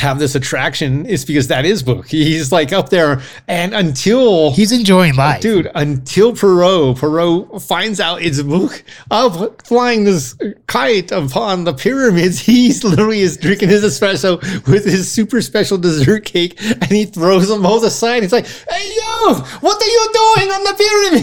[0.00, 1.06] have this attraction.
[1.06, 2.06] Is because that is Bouc.
[2.08, 8.20] He's like up there, and until he's enjoying life Dude, until Poirot, Poirot finds out
[8.22, 10.36] it's Bouc of flying this
[10.66, 16.24] kite upon the pyramids, he's literally is drinking his espresso with his super special dessert
[16.24, 18.22] cake, and he throws them both aside.
[18.22, 20.74] He's like, "Hey yo, what are you doing on the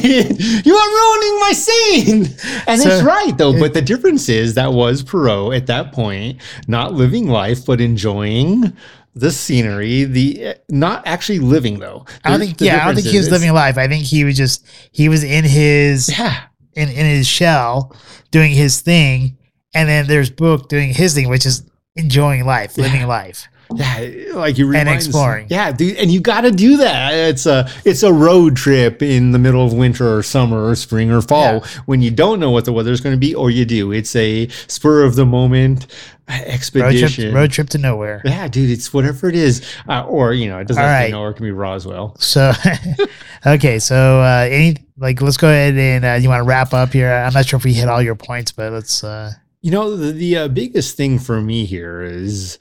[0.02, 0.42] pyramid?
[0.66, 2.26] You are ruining my scene."
[2.68, 6.40] And So- it's right though, but the difference is that was Poirot at that point,
[6.68, 8.71] not living life but enjoying.
[9.14, 12.06] The scenery, the not actually living though.
[12.24, 12.62] I don't think.
[12.62, 13.78] Yeah, I don't think he was living life.
[13.78, 16.44] I think he was just he was in his Yeah,
[16.74, 17.94] in, in his shell
[18.32, 19.38] doing his thing,
[19.74, 23.48] and then there's Bouc doing his thing, which is enjoying life, living life.
[23.76, 25.48] Yeah, like you And exploring.
[25.50, 27.14] Yeah, dude, and you got to do that.
[27.14, 31.12] It's a it's a road trip in the middle of winter or summer or spring
[31.12, 31.68] or fall Yeah.
[31.86, 33.92] when you don't know what the weather's going to be, or you do.
[33.92, 35.88] It's a spur of the moment
[36.28, 37.24] uh, Road expedition.
[37.24, 38.22] trip, road trip to nowhere.
[38.26, 41.08] Yeah, dude, it's whatever it is, uh, or you know, it doesn't All have to
[41.08, 41.30] be nowhere.
[41.32, 42.16] It can be Roswell.
[42.20, 42.54] So,
[43.46, 46.94] okay, so uh, any like let's go ahead and uh, you want to wrap up
[46.94, 47.12] here.
[47.12, 49.04] I'm not sure if we hit all your points, but let's.
[49.04, 52.58] uh You know, the, the uh, biggest thing for me here is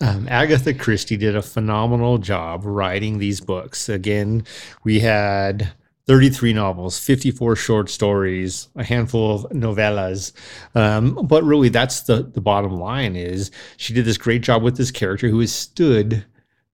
[0.00, 3.88] um, Agatha Christie did a phenomenal job writing these books.
[3.88, 4.44] Again,
[4.82, 5.72] we had
[6.06, 10.32] 33 novels, 54 short stories, a handful of novellas.
[10.74, 14.76] Um, but really, that's the, the bottom line is she did this great job with
[14.76, 16.24] this character who has stood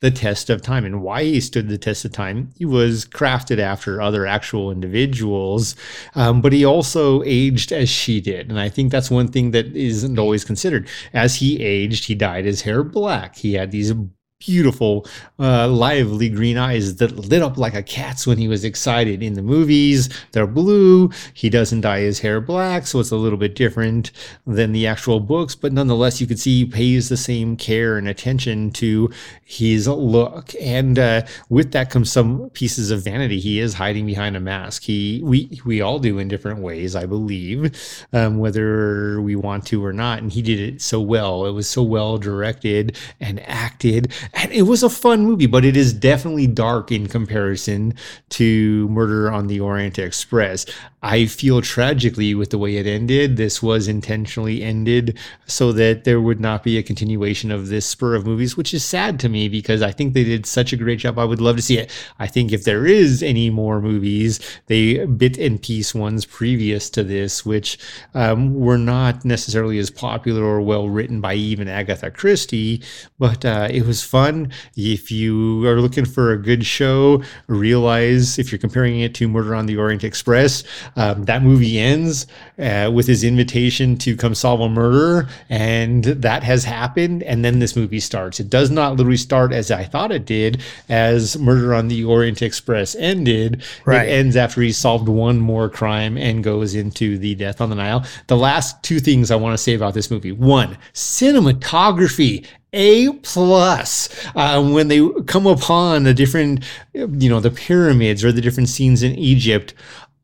[0.00, 2.50] the test of time and why he stood the test of time.
[2.56, 5.76] He was crafted after other actual individuals,
[6.14, 8.48] um, but he also aged as she did.
[8.48, 10.88] And I think that's one thing that isn't always considered.
[11.12, 13.36] As he aged, he dyed his hair black.
[13.36, 13.92] He had these
[14.40, 15.06] beautiful,
[15.38, 19.22] uh, lively green eyes that lit up like a cat's when he was excited.
[19.22, 21.10] In the movies, they're blue.
[21.34, 24.10] He doesn't dye his hair black, so it's a little bit different
[24.46, 28.08] than the actual books, but nonetheless, you can see he pays the same care and
[28.08, 29.10] attention to
[29.44, 30.52] his look.
[30.60, 33.40] And uh, with that comes some pieces of vanity.
[33.40, 34.82] He is hiding behind a mask.
[34.82, 37.76] He, we, we all do in different ways, I believe,
[38.12, 40.18] um, whether we want to or not.
[40.20, 41.46] And he did it so well.
[41.46, 45.46] It was so well directed and acted, and it was a fun movie.
[45.46, 47.94] But it is definitely dark in comparison
[48.30, 50.66] to Murder on the Orient Express.
[51.02, 53.36] I feel tragically with the way it ended.
[53.36, 58.14] This was intentionally ended so that there would not be a continuation of this spur
[58.14, 60.98] of movies, which is sad to me because I think they did such a great
[60.98, 61.18] job.
[61.18, 61.90] I would love to see it.
[62.18, 67.02] I think if there is any more movies, they bit and piece ones previous to
[67.02, 67.78] this, which
[68.14, 72.82] um, were not necessarily as popular or well written by even Agatha Christie,
[73.18, 74.52] but uh, it was fun.
[74.76, 79.54] If you are looking for a good show, realize if you're comparing it to Murder
[79.54, 80.62] on the Orient Express,
[80.96, 82.26] um, that movie ends
[82.58, 87.22] uh, with his invitation to come solve a murder, and that has happened.
[87.22, 88.40] And then this movie starts.
[88.40, 92.42] It does not literally start as I thought it did, as Murder on the Orient
[92.42, 93.62] Express ended.
[93.84, 94.08] Right.
[94.08, 97.76] It ends after he solved one more crime and goes into the Death on the
[97.76, 98.04] Nile.
[98.26, 102.46] The last two things I want to say about this movie: one, cinematography.
[102.72, 106.62] A plus uh, when they come upon the different,
[106.92, 109.74] you know, the pyramids or the different scenes in Egypt,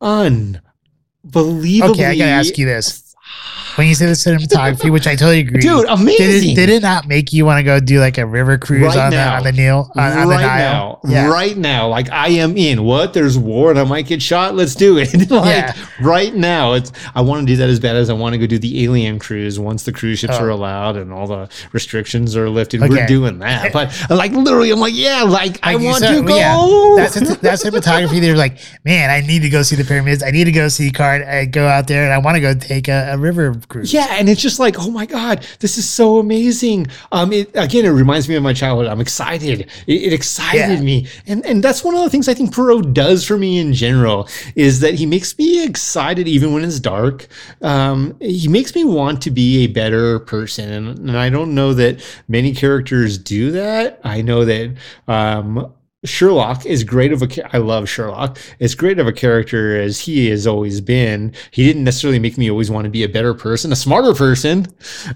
[0.00, 1.82] unbelievably.
[1.82, 3.05] Okay, I gotta ask you this:
[3.76, 6.52] when you say the cinematography, which I totally agree, Dude, did amazing.
[6.52, 8.96] it, did it not make you want to go do like a river cruise Right
[8.96, 9.36] on the now.
[9.36, 11.00] on the Nile on, on the right Nile?
[11.04, 11.28] now, Yeah.
[11.28, 12.84] right now, like I am in.
[12.84, 13.12] What?
[13.12, 14.54] There's war and I might get shot.
[14.54, 15.12] Let's do it.
[15.30, 15.74] like Yeah.
[16.00, 16.90] right now, it's.
[17.14, 19.18] I want to do that as bad as I want to go do the alien
[19.18, 20.44] cruise once the cruise ships Oh.
[20.44, 22.82] are allowed and all the restrictions are lifted.
[22.82, 22.88] Okay.
[22.94, 23.66] We're doing that.
[23.66, 23.70] Eh.
[23.74, 26.34] But like literally, I'm like, yeah, like, I Like want said, to go.
[26.34, 28.22] yeah, that's that's cinematography.
[28.22, 28.56] They're like,
[28.86, 30.22] man, I need to go see the pyramids.
[30.22, 31.20] I need to go see card.
[31.24, 33.92] I uh, go out there and I want to go take a, a river Cruise.
[33.92, 36.86] Yeah, and it's just like, oh my god, this is so amazing.
[37.12, 38.86] Um, it again, it reminds me of my childhood.
[38.86, 39.60] I'm excited.
[39.86, 40.80] It, it excited Yeah.
[40.80, 43.72] me, and and that's one of the things I think Poirot does for me in
[43.74, 47.26] general is that he makes me excited even when it's dark.
[47.62, 51.74] Um, he makes me want to be a better person, and, and I don't know
[51.74, 54.00] that many characters do that.
[54.04, 54.74] I know that
[55.08, 55.72] um,
[56.06, 57.54] Sherlock is great of a.
[57.54, 58.38] I love Sherlock.
[58.60, 62.50] As great of a character as he has always been, he didn't necessarily make me
[62.50, 64.66] always want to be a better person, a smarter person,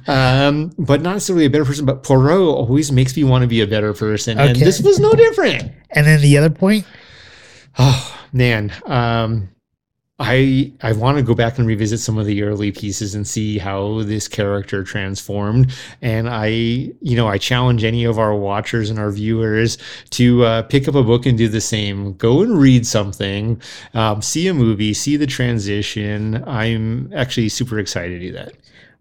[0.07, 1.86] um, but not necessarily a better person.
[1.86, 5.12] But Poirot always makes me want to be a better person, and this was no
[5.12, 5.72] different.
[5.91, 6.86] And then the other point,
[7.78, 9.51] Oh man, um,
[10.20, 13.56] I I want to go back and revisit some of the early pieces and see
[13.56, 15.72] how this character transformed.
[16.02, 19.78] And I, you know, I challenge any of our watchers and our viewers
[20.10, 22.12] to uh, pick up a book and do the same.
[22.14, 23.62] Go and read something,
[23.94, 26.44] um, see a movie, see the transition.
[26.46, 28.52] I'm actually super excited to do that.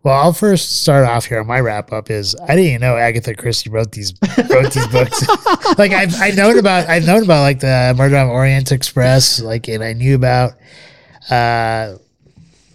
[0.04, 1.44] well, I'll first start off here.
[1.44, 4.14] My wrap up is I didn't even know Agatha Christie wrote these
[4.50, 5.28] wrote these books.
[5.78, 9.68] like I've I known about I've known about like the Murder on Orient Express, like
[9.68, 10.54] and I knew about
[11.30, 11.98] uh,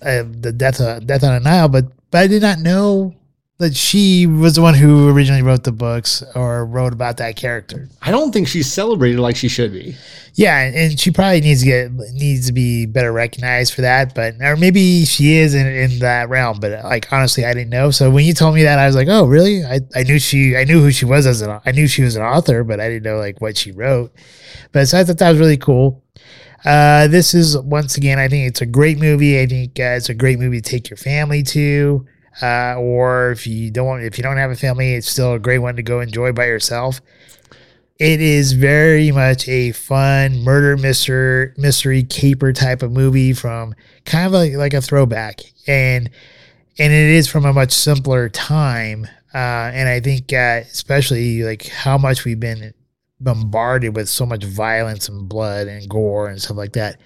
[0.02, 3.14] uh the death of, death on a Nile, but but I did not know
[3.59, 7.88] that she was the one who originally wrote the books or wrote about that character.
[8.02, 9.96] I don't think she's celebrated like she should be.
[10.34, 14.14] Yeah, and, and she probably needs to get needs to be better recognized for that,
[14.14, 16.59] but or maybe she is in, in that realm.
[16.61, 17.90] But like honestly, I didn't know.
[17.92, 19.64] So when you told me that, I was like, oh, really?
[19.64, 22.16] I, I knew she I knew who she was as an I knew she was
[22.16, 24.12] an author, but I didn't know like what she wrote.
[24.72, 26.03] But so I thought that was really cool.
[26.65, 29.41] Uh, this is once again, I think it's a great movie.
[29.41, 32.07] I think uh, it's a great movie to take your family to.
[32.43, 35.59] Uh, or if you don't if you don't have a family, it's still a great
[35.59, 37.01] one to go enjoy by yourself.
[37.99, 44.27] It is very much a fun murder mystery mystery caper type of movie from kind
[44.27, 46.11] of like, like a throwback, and
[46.79, 49.07] and it is from a much simpler time.
[49.33, 52.75] Uh, and I think uh, especially like how much we've been
[53.25, 57.01] bombarded with so much violence and blood and gore and stuff like that.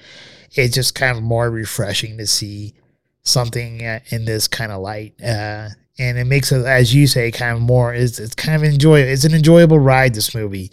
[0.52, 2.74] It's just kind of more refreshing to see
[3.22, 5.14] something uh, in this kind of light.
[5.22, 7.92] Uh, and it makes it, as you say, kind of more.
[7.92, 9.00] It's, it's kind of enjoy.
[9.00, 10.14] It's an enjoyable ride.
[10.14, 10.70] This movie,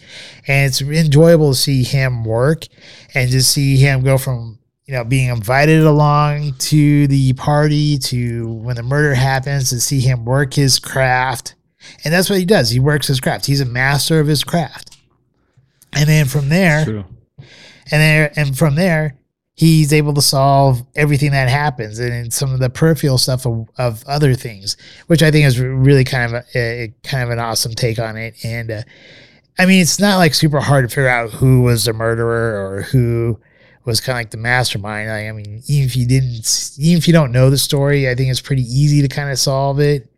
[0.48, 2.66] and it's enjoyable to see him work,
[3.14, 8.48] and just see him go from you know being invited along to the party to
[8.54, 11.56] when the murder happens to see him work his craft,
[12.04, 12.70] and that's what he does.
[12.70, 13.48] He works his craft.
[13.48, 14.95] He's a master of his craft,
[15.96, 17.06] and then from there, True.
[17.91, 19.18] and there and from there
[19.56, 24.04] he's able to solve everything that happens and some of the peripheral stuff of, of
[24.06, 24.76] other things
[25.08, 28.18] which i think is really kind of a, a kind of an awesome take on
[28.18, 28.36] it.
[28.43, 28.82] And uh,
[29.58, 32.82] i mean it's not like super hard to figure out who was the murderer or
[32.84, 33.39] who
[33.86, 35.10] was kind of like the mastermind.
[35.10, 38.16] Like, i mean even if you didn't even if you don't know the story i
[38.16, 40.12] think it's pretty easy to kind of solve it.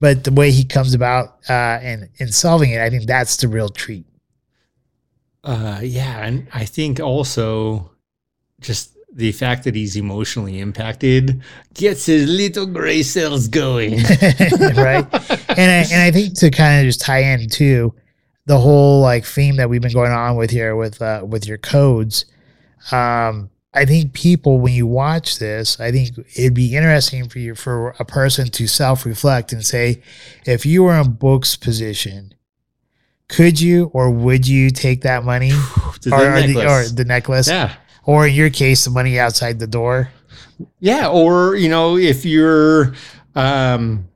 [0.00, 3.48] But the way he comes about uh and in solving it i think that's the
[3.48, 4.06] real treat
[5.48, 7.90] Uh, yeah, and I think also
[8.60, 11.40] just the fact that he's emotionally impacted
[11.72, 13.92] gets his little gray cells going.
[14.76, 15.06] right?
[15.48, 17.94] And I, and I think to kind of just tie in too,
[18.44, 21.56] the whole like theme that we've been going on with here with uh, with your
[21.56, 22.26] codes.
[22.92, 27.54] Um, I think people when you watch this, I think it'd be interesting for you
[27.54, 30.02] for a person to self reflect and say,
[30.44, 32.34] if you were in Bouc's position,
[33.28, 35.50] could you or would you take that money
[36.02, 36.92] the or, or the, or necklace.
[36.92, 37.74] the necklace, yeah.
[38.04, 40.10] or in your case, the money outside the door?
[40.80, 42.94] Yeah, or you know, if you're
[43.34, 44.08] um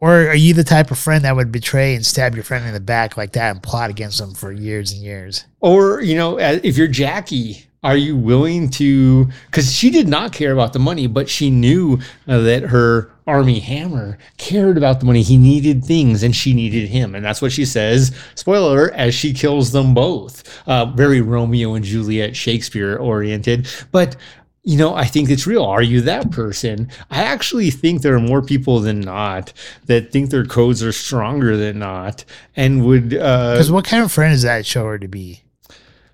[0.00, 2.72] Or are you the type of friend that would betray and stab your friend in
[2.72, 5.44] the back like that and plot against them for years and years?
[5.60, 10.52] or you know, if you're Jackie, are you willing to cuz she did not care
[10.52, 15.22] about the money, but she knew uh, that her Armie Hammer cared about the money.
[15.22, 17.14] He needed things and she needed him.
[17.14, 20.42] And that's what she says, spoiler alert, as she kills them both.
[20.68, 24.16] Uh, very Romeo and Juliet Shakespeare oriented, but
[24.64, 25.64] you know, I think it's real.
[25.64, 26.88] Are you that person?
[27.10, 29.52] I actually think there are more people than not
[29.86, 32.24] that think their codes are stronger than not
[32.54, 35.42] and would uh Because what kind of friend is that show her to be?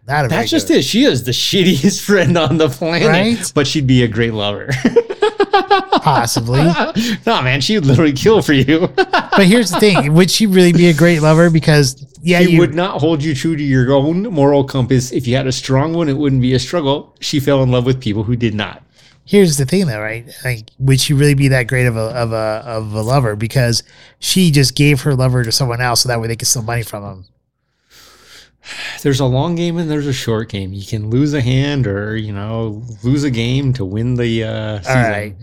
[0.07, 0.83] Not a very that's just it.
[0.83, 3.53] She is the shittiest friend on the planet, Right?
[3.55, 4.71] but she'd be a great lover.
[6.03, 6.63] Possibly.
[7.27, 8.89] no, man, she would literally kill for you.
[8.97, 11.51] but here's the thing: would she really be a great lover?
[11.51, 15.13] Because yeah, she you would not hold you true to your own moral compass.
[15.13, 17.15] If you had a strong one, it wouldn't be a struggle.
[17.21, 18.83] She fell in love with people who did not.
[19.25, 20.27] here's the thing though, right?
[20.45, 23.37] Like, would she really be that great of a of a of a lover?
[23.37, 23.83] Because
[24.19, 26.83] she just gave her lover to someone else, so that way they could steal money
[26.83, 27.25] from him.
[29.03, 30.73] There's a long game and there's a short game.
[30.73, 34.81] You can lose a hand or, you know, lose a game to win the uh
[34.81, 35.03] season.
[35.03, 35.37] right.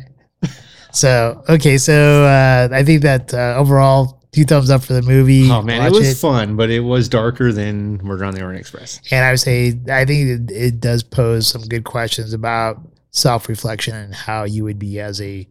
[0.95, 5.49] So okay, so uh, I think that uh, overall, two thumbs up for the movie.
[5.51, 8.61] Oh man, Watch it was fun, but it was darker than Murder on the Orient
[8.61, 9.01] Express.
[9.11, 12.79] And I would say I think it, it does pose some good questions about
[13.11, 15.45] self reflection and how you would be as a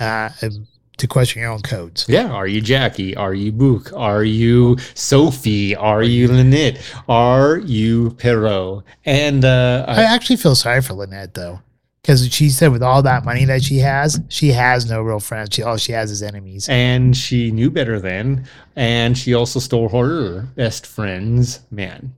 [0.00, 0.66] uh, um,
[1.02, 2.06] to question your own codes.
[2.08, 3.14] Yeah, are you Jackie?
[3.14, 3.92] Are you Bouc?
[3.96, 5.76] Are you Sophie?
[5.76, 6.80] Are you Linnet?
[7.08, 8.84] Are you Poirot?
[9.04, 11.60] And uh, I actually feel sorry for Linnet though,
[12.00, 15.50] because she said with all that money that she has, she has no real friends.
[15.52, 16.68] She all she has is enemies.
[16.68, 22.14] and she knew better then, and she also stole her best friend's man.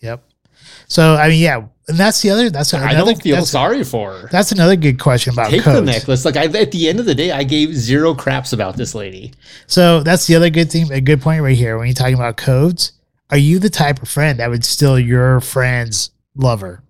[0.00, 0.24] Yep.
[0.90, 2.50] So I mean, yeah, and that's the other.
[2.50, 2.88] That's another.
[2.88, 4.28] I don't feel sorry for her.
[4.28, 6.24] that's another good question about Take the necklace.
[6.24, 9.32] Like I, at the end of the day, I gave zero craps about this lady.
[9.68, 11.78] So that's the other good thing, a good point right here.
[11.78, 12.92] When you're talking about codes,
[13.30, 16.82] are you the type of friend that would steal your friend's lover?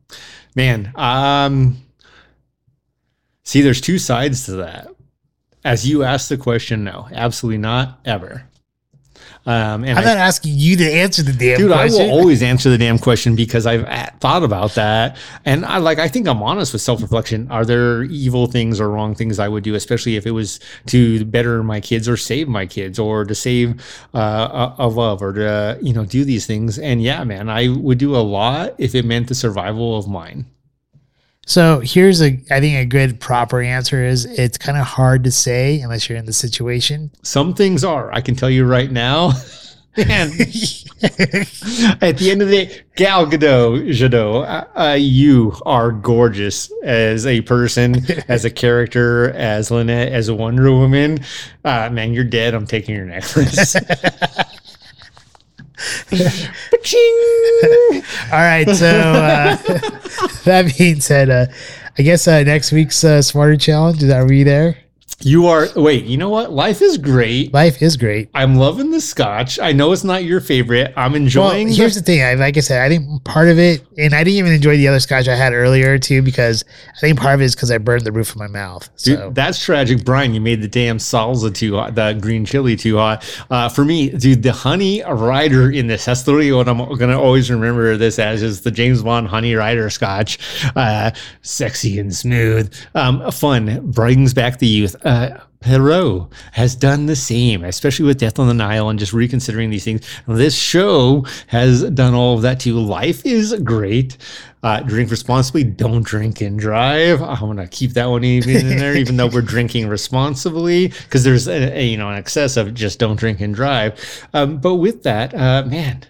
[0.56, 1.76] Man, um,
[3.44, 4.88] see, there's two sides to that.
[5.62, 8.48] As you asked the question, no, absolutely not, ever.
[9.50, 11.68] Um, and I'm I- not asking you to answer the damn question.
[11.68, 13.84] dude, I will always answer the damn question because I've
[14.20, 15.98] thought about that, and I like.
[15.98, 17.50] I think I'm honest with self reflection.
[17.50, 21.24] Are there evil things or wrong things I would do, especially if it was to
[21.24, 23.82] better my kids or save my kids or to save
[24.14, 26.78] uh, a, a love or to you know do these things?
[26.78, 30.46] And yeah, man, I would do a lot if it meant the survival of mine.
[31.50, 35.32] So here's a, I think a good proper answer is it's kind of hard to
[35.32, 37.10] say unless you're in the situation.
[37.22, 38.12] Some things are.
[38.12, 39.32] I can tell you right now.
[39.96, 40.30] And
[42.00, 47.26] at the end of the day, Gal Gadot, Jadot, uh, uh, you are gorgeous as
[47.26, 47.96] a person,
[48.28, 51.18] as a character, as Linnet, as a Wonder Woman.
[51.64, 52.54] Uh, man, you're dead.
[52.54, 53.74] I'm taking your necklace.
[58.32, 58.68] All right.
[58.68, 59.56] So uh,
[60.44, 61.46] that being said, uh,
[61.98, 64.76] I guess uh, next week's uh, Smarter Challenge is are we there?
[65.22, 65.68] You are.
[65.76, 66.50] Wait, you know what?
[66.50, 67.52] Life is great.
[67.52, 68.30] Life is great.
[68.34, 69.58] I'm loving the scotch.
[69.58, 70.94] I know it's not your favorite.
[70.96, 71.68] I'm enjoying.
[71.68, 72.22] the- here's the thing.
[72.22, 74.88] I, like I said, I think part of it, and I didn't even enjoy the
[74.88, 76.64] other scotch I had earlier too, because
[76.96, 78.88] I think part of it is because I burned the roof of my mouth.
[79.02, 80.32] Dude, that's tragic, Brian.
[80.32, 83.22] You made the damn salsa too hot, the green chili too hot.
[83.50, 87.50] Uh, for me, dude, the Honey Ryder in this, that's literally what I'm gonna always
[87.50, 90.38] remember this as is the James Bond Honey Ryder scotch.
[90.74, 91.10] Uh,
[91.42, 92.74] sexy and smooth.
[92.94, 94.96] Um, fun, brings back the youth.
[95.10, 99.68] Uh, Poirot has done the same, especially with Death on the Nile and just reconsidering
[99.68, 100.06] these things.
[100.28, 102.78] This show has done all of that too.
[102.78, 104.16] Life is great.
[104.62, 105.64] Uh, drink responsibly.
[105.64, 107.20] Don't drink and drive.
[107.20, 111.48] I'm gonna keep that one even in there, even though we're drinking responsibly, because there's
[111.48, 113.98] a, a, you know an excess of just don't drink and drive.
[114.32, 116.04] Um, but with that, uh, man,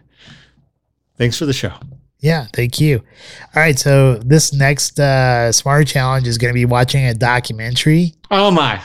[1.17, 1.73] thanks for the show.
[2.21, 2.99] Yeah, thank you.
[3.55, 8.15] All right, so this next uh, Smarter Challenge is going to be watching a documentary,
[8.31, 8.83] Oh my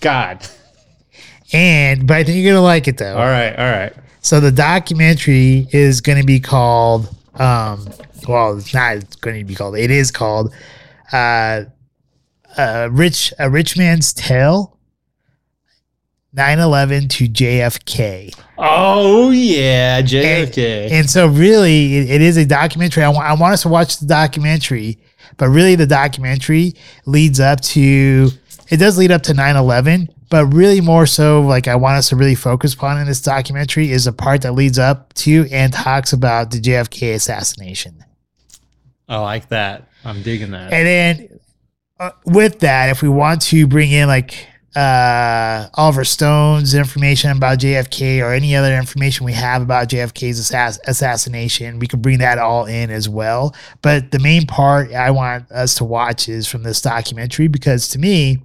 [0.00, 0.46] God!
[1.52, 3.16] and but I think you're going to like it though.
[3.16, 3.92] All right, all right.
[4.20, 7.86] So the documentary is going to be called, um,
[8.26, 9.76] well, it's not going to be called.
[9.76, 10.54] It is called,
[11.12, 11.64] uh,
[12.56, 14.73] uh, rich a rich man's tale.
[16.34, 18.34] 9-11 to JFK.
[18.58, 20.90] Oh yeah, JFK.
[20.90, 23.04] And so really it, it is a documentary.
[23.04, 24.98] I want, us to watch the documentary,
[25.36, 26.74] but really the documentary
[27.06, 28.30] leads up to,
[28.68, 32.16] it does lead up to 9-11, but really more so like I want us to
[32.16, 36.12] really focus upon in this documentary is a part that leads up to and talks
[36.12, 38.04] about the JFK assassination.
[39.08, 39.88] I like that.
[40.04, 40.72] I'm digging that.
[40.72, 41.40] And then
[42.00, 47.58] uh, with that, if we want to bring in like uh, Oliver Stone's information about
[47.58, 52.38] JFK or any other information we have about JFK's assass- assassination, we can bring that
[52.38, 53.54] all in as well.
[53.82, 57.98] But the main part I want us to watch is from this documentary because to
[57.98, 58.38] me,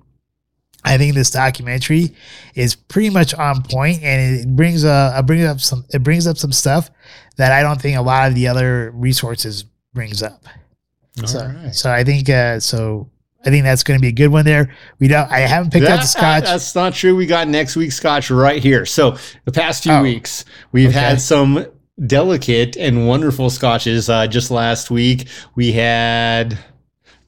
[0.86, 2.16] I think this documentary
[2.56, 6.26] is pretty much on point, and it brings uh it brings up some it brings
[6.26, 6.90] up some stuff
[7.36, 10.46] that I don't think a lot of the other resources brings up.
[11.26, 11.76] So, All right.
[11.76, 13.10] so I think uh, so.
[13.46, 14.76] I think that's going to be a good one there.
[15.00, 15.32] We don't.
[15.32, 16.44] I haven't picked out the scotch.
[16.44, 17.16] That's not true.
[17.16, 18.86] We got next week's scotch right here.
[18.86, 20.44] So the past few Oh, weeks,
[20.74, 21.00] we've okay.
[21.00, 21.66] had some
[22.06, 24.10] delicate and wonderful scotches.
[24.10, 26.58] Uh, just last week, we had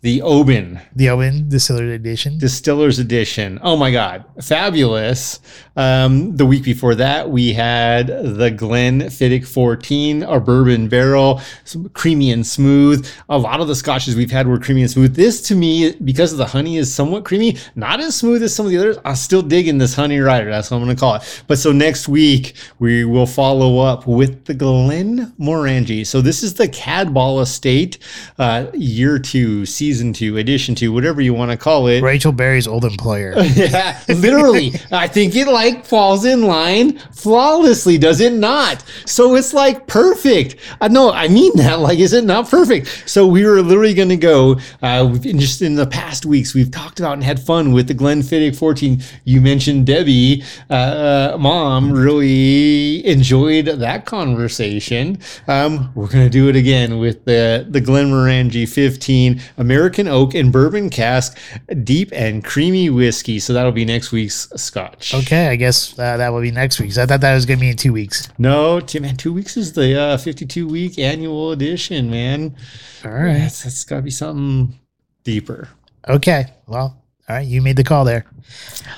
[0.01, 2.37] the Oban the Owen Distillery Edition.
[2.39, 3.59] Distillers Edition.
[3.61, 5.39] Oh my God, fabulous!
[5.75, 11.89] Um, the week before that, we had the Glen Glenfiddich 14, a bourbon barrel, some
[11.89, 13.07] creamy and smooth.
[13.29, 15.15] A lot of the scotches we've had were creamy and smooth.
[15.15, 18.65] This, to me, because of the honey is somewhat creamy, not as smooth as some
[18.65, 18.97] of the others.
[19.05, 20.49] I'm still digging this Honey Ryder.
[20.49, 21.43] That's what I'm going to call it.
[21.47, 26.05] But so next week we will follow up with the Glenmorangie.
[26.05, 27.97] So this is the Cadboll Estate,
[28.37, 32.01] uh, year two, season season two, edition two, whatever you want to call it.
[32.01, 33.33] Rachel Barrie's old employer.
[33.55, 34.73] yeah, literally.
[34.91, 38.83] I think it like falls in line flawlessly, does it not?
[39.05, 40.55] So it's like perfect.
[40.79, 41.79] Uh, no, I mean that.
[41.79, 43.03] Like, is it not perfect?
[43.05, 44.59] So we were literally going to go.
[44.81, 48.55] Uh, just in the past weeks, we've talked about and had fun with the Glenfiddich
[48.55, 49.01] 14.
[49.23, 55.19] You mentioned Debbie, uh, uh, mom, really enjoyed that conversation.
[55.47, 60.51] Um, we're going to do it again with the the Glenmorangie 15 American Oak and
[60.51, 61.37] Bourbon Cask
[61.83, 63.39] Deep and Creamy Whiskey.
[63.39, 65.13] So that'll be next week's Scotch.
[65.13, 66.93] Okay, I guess uh, that will be next week.
[66.93, 68.29] So I thought that was going to be in two weeks.
[68.37, 72.55] No, t- man, two weeks is the uh, 52 week annual edition, man.
[73.03, 73.33] All right.
[73.33, 74.79] That's, that's got to be something
[75.23, 75.67] deeper.
[76.07, 76.45] Okay.
[76.67, 77.45] Well, all right.
[77.45, 78.25] You made the call there.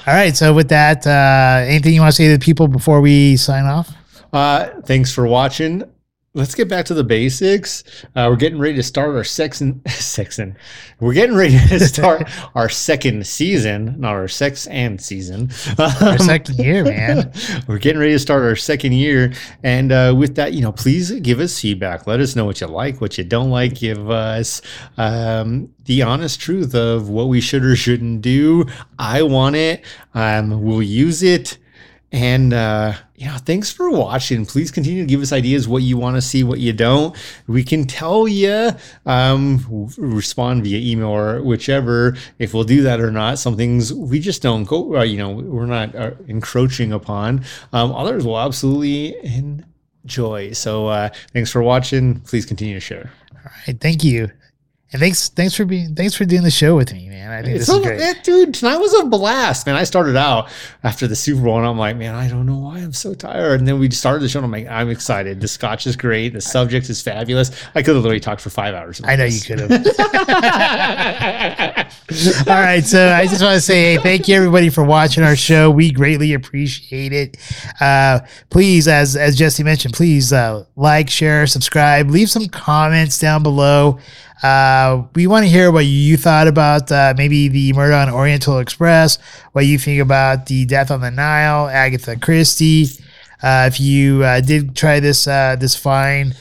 [0.05, 0.35] All right.
[0.38, 3.65] So with that, uh, anything you want to say to the people before we sign
[3.65, 3.91] off?
[4.31, 5.84] Uh, thanks for watching.
[6.35, 7.84] Let's get back to the basics.
[8.15, 9.84] Uh, we're getting ready to start our section.
[9.88, 10.57] Section.
[10.99, 15.51] We're getting ready to start our second season, not our sex and season.
[15.77, 17.31] Our second year, man.
[17.68, 19.31] We're getting ready to start our second year,
[19.61, 22.07] and uh, with that, you know, please give us feedback.
[22.07, 23.76] Let us know what you like, what you don't like.
[23.76, 24.64] Give us
[24.97, 28.65] um, the honest truth of what we should or shouldn't do.
[28.97, 29.85] I want it.
[30.15, 31.60] Um, we'll use it.
[32.14, 34.45] And uh, you know, thanks for watching.
[34.45, 37.15] Please continue to give us ideas what you want to see, what you don't.
[37.48, 38.69] We can tell you.
[39.07, 43.40] Um, respond via email or whichever if we'll do that or not.
[43.40, 44.98] Some things we just don't go.
[44.98, 47.44] Uh, you know, we're not uh, encroaching upon.
[47.73, 49.15] Um, others will absolutely
[50.03, 50.52] enjoy.
[50.52, 52.19] So uh, thanks for watching.
[52.22, 53.11] Please continue to share.
[53.34, 53.81] All right.
[53.81, 54.30] Thank you.
[54.94, 57.32] And thanks, thanks for being, thanks for doing the show with me, man.
[57.32, 58.24] I think It's this is great.
[58.24, 59.76] dude, tonight was a blast, man.
[59.76, 60.49] I started out
[60.84, 63.60] after the Super Bowl, and I'm like, man, I don't know why I'm so tired.
[63.60, 65.41] And then we started the show, and I'm like, I'm excited.
[65.41, 66.34] The Scotch is great.
[66.34, 67.49] The subject is fabulous.
[67.74, 69.02] I could have literally talked for five hours.
[69.03, 69.72] I know you could have.
[72.48, 75.36] All right, so I just want to say, hey, thank you everybody for watching our
[75.36, 75.72] show.
[75.72, 77.38] We greatly appreciate it.
[77.82, 78.20] Uh,
[78.52, 83.98] please, as as Jesse mentioned, please uh, like, share, subscribe, leave some comments down below.
[84.41, 88.60] Uh, we want to hear what you thought about uh, maybe the murder on Oriental
[88.60, 89.18] Express,
[89.53, 92.88] what you think about the death on the Nile, Agatha Christie.
[93.41, 96.34] Uh, if you uh, did try this uh, this fine,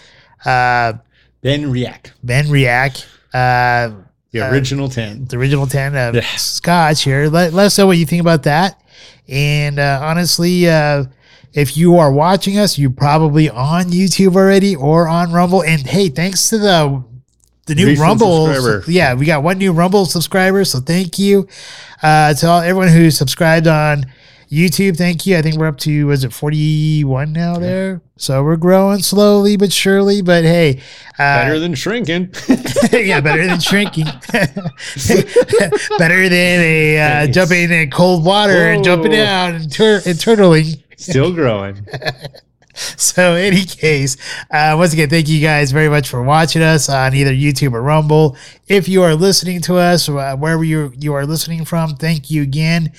[0.44, 0.94] uh,
[1.42, 2.12] Then react.
[2.24, 3.04] Benriach.
[3.34, 4.02] Uh,
[4.32, 5.26] The original 10.
[5.26, 6.22] the original 10 of Yeah.
[6.36, 7.28] Scotch here.
[7.28, 8.80] Let, let us know what you think about that.
[9.28, 11.04] And uh, honestly, uh,
[11.52, 15.62] if you are watching us, you're probably on YouTube already or on Rumble.
[15.62, 17.04] And hey, thanks to the
[17.66, 18.82] the new Recent Rumble.
[18.88, 20.64] Yeah, we got one new Rumble subscriber.
[20.64, 21.48] So thank you
[22.02, 24.04] uh, to all, everyone who subscribed on
[24.50, 24.96] YouTube.
[24.96, 25.36] Thank you.
[25.38, 28.02] I think we're up to, was it 41 now there?
[28.16, 30.20] So we're growing slowly but surely.
[30.22, 30.80] But hey,
[31.14, 32.34] uh, Better than shrinking.
[32.92, 34.04] yeah, better than shrinking.
[35.98, 37.34] better than a uh, Nice.
[37.34, 39.24] jumping in cold water and jumping Whoa.
[39.24, 40.82] out and, tur- and turtling.
[40.96, 41.86] Still growing.
[42.96, 44.16] So, in any case,
[44.50, 47.82] uh, once again, thank you guys very much for watching us on either YouTube or
[47.82, 48.36] Rumble.
[48.68, 52.42] If you are listening to us, uh, wherever you you are listening from, thank you
[52.42, 52.92] again.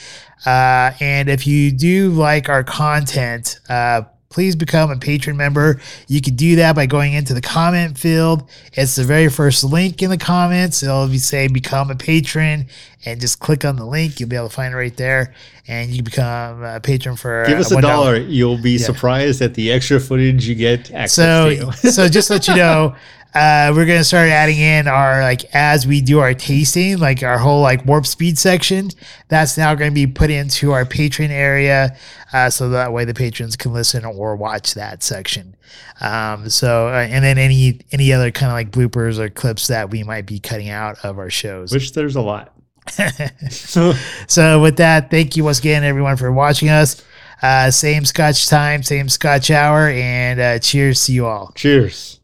[0.46, 4.04] Uh, and if you do like our content, uh,
[4.34, 5.80] please become a patron member.
[6.08, 8.50] You can do that by going into the comment field.
[8.74, 10.82] It's the very first link in the comments.
[10.84, 12.68] It'll be say become a patron,
[13.06, 14.20] and just click on the link.
[14.20, 15.34] You'll be able to find it right there,
[15.68, 17.82] and you can become a patron for Give us uh, a $1.
[17.84, 18.18] dollar.
[18.18, 21.92] You'll be surprised at the extra footage you get access So, to.
[21.92, 22.96] so just to let you know,
[23.34, 27.38] uh, we're gonna start adding in our like as we do our tasting, like our
[27.38, 28.90] whole like warp speed section.
[29.28, 31.98] That's now going to be put into our patron area,
[32.32, 35.56] uh, so that way the patrons can listen or watch that section.
[36.00, 39.90] Um, so, uh, and then any any other kind of like bloopers or clips that
[39.90, 41.72] we might be cutting out of our shows.
[41.72, 42.54] Which there's a lot.
[44.28, 47.04] So with that, thank you once again, everyone, for watching us.
[47.42, 51.52] Uh, same Scotch time, same Scotch hour, and uh, cheers to you all.
[51.56, 52.20] Cheers.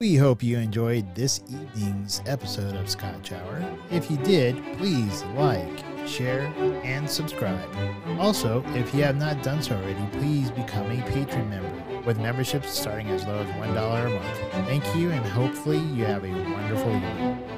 [0.00, 3.64] We hope you enjoyed this evening's episode of Scotch Hour.
[3.92, 6.52] If you did, please like, share,
[6.82, 7.68] and subscribe.
[8.18, 12.70] Also, if you have not done so already, please become a patron member with memberships
[12.76, 14.66] starting as low as $1 a month.
[14.66, 17.53] Thank you, and hopefully, you have a wonderful evening.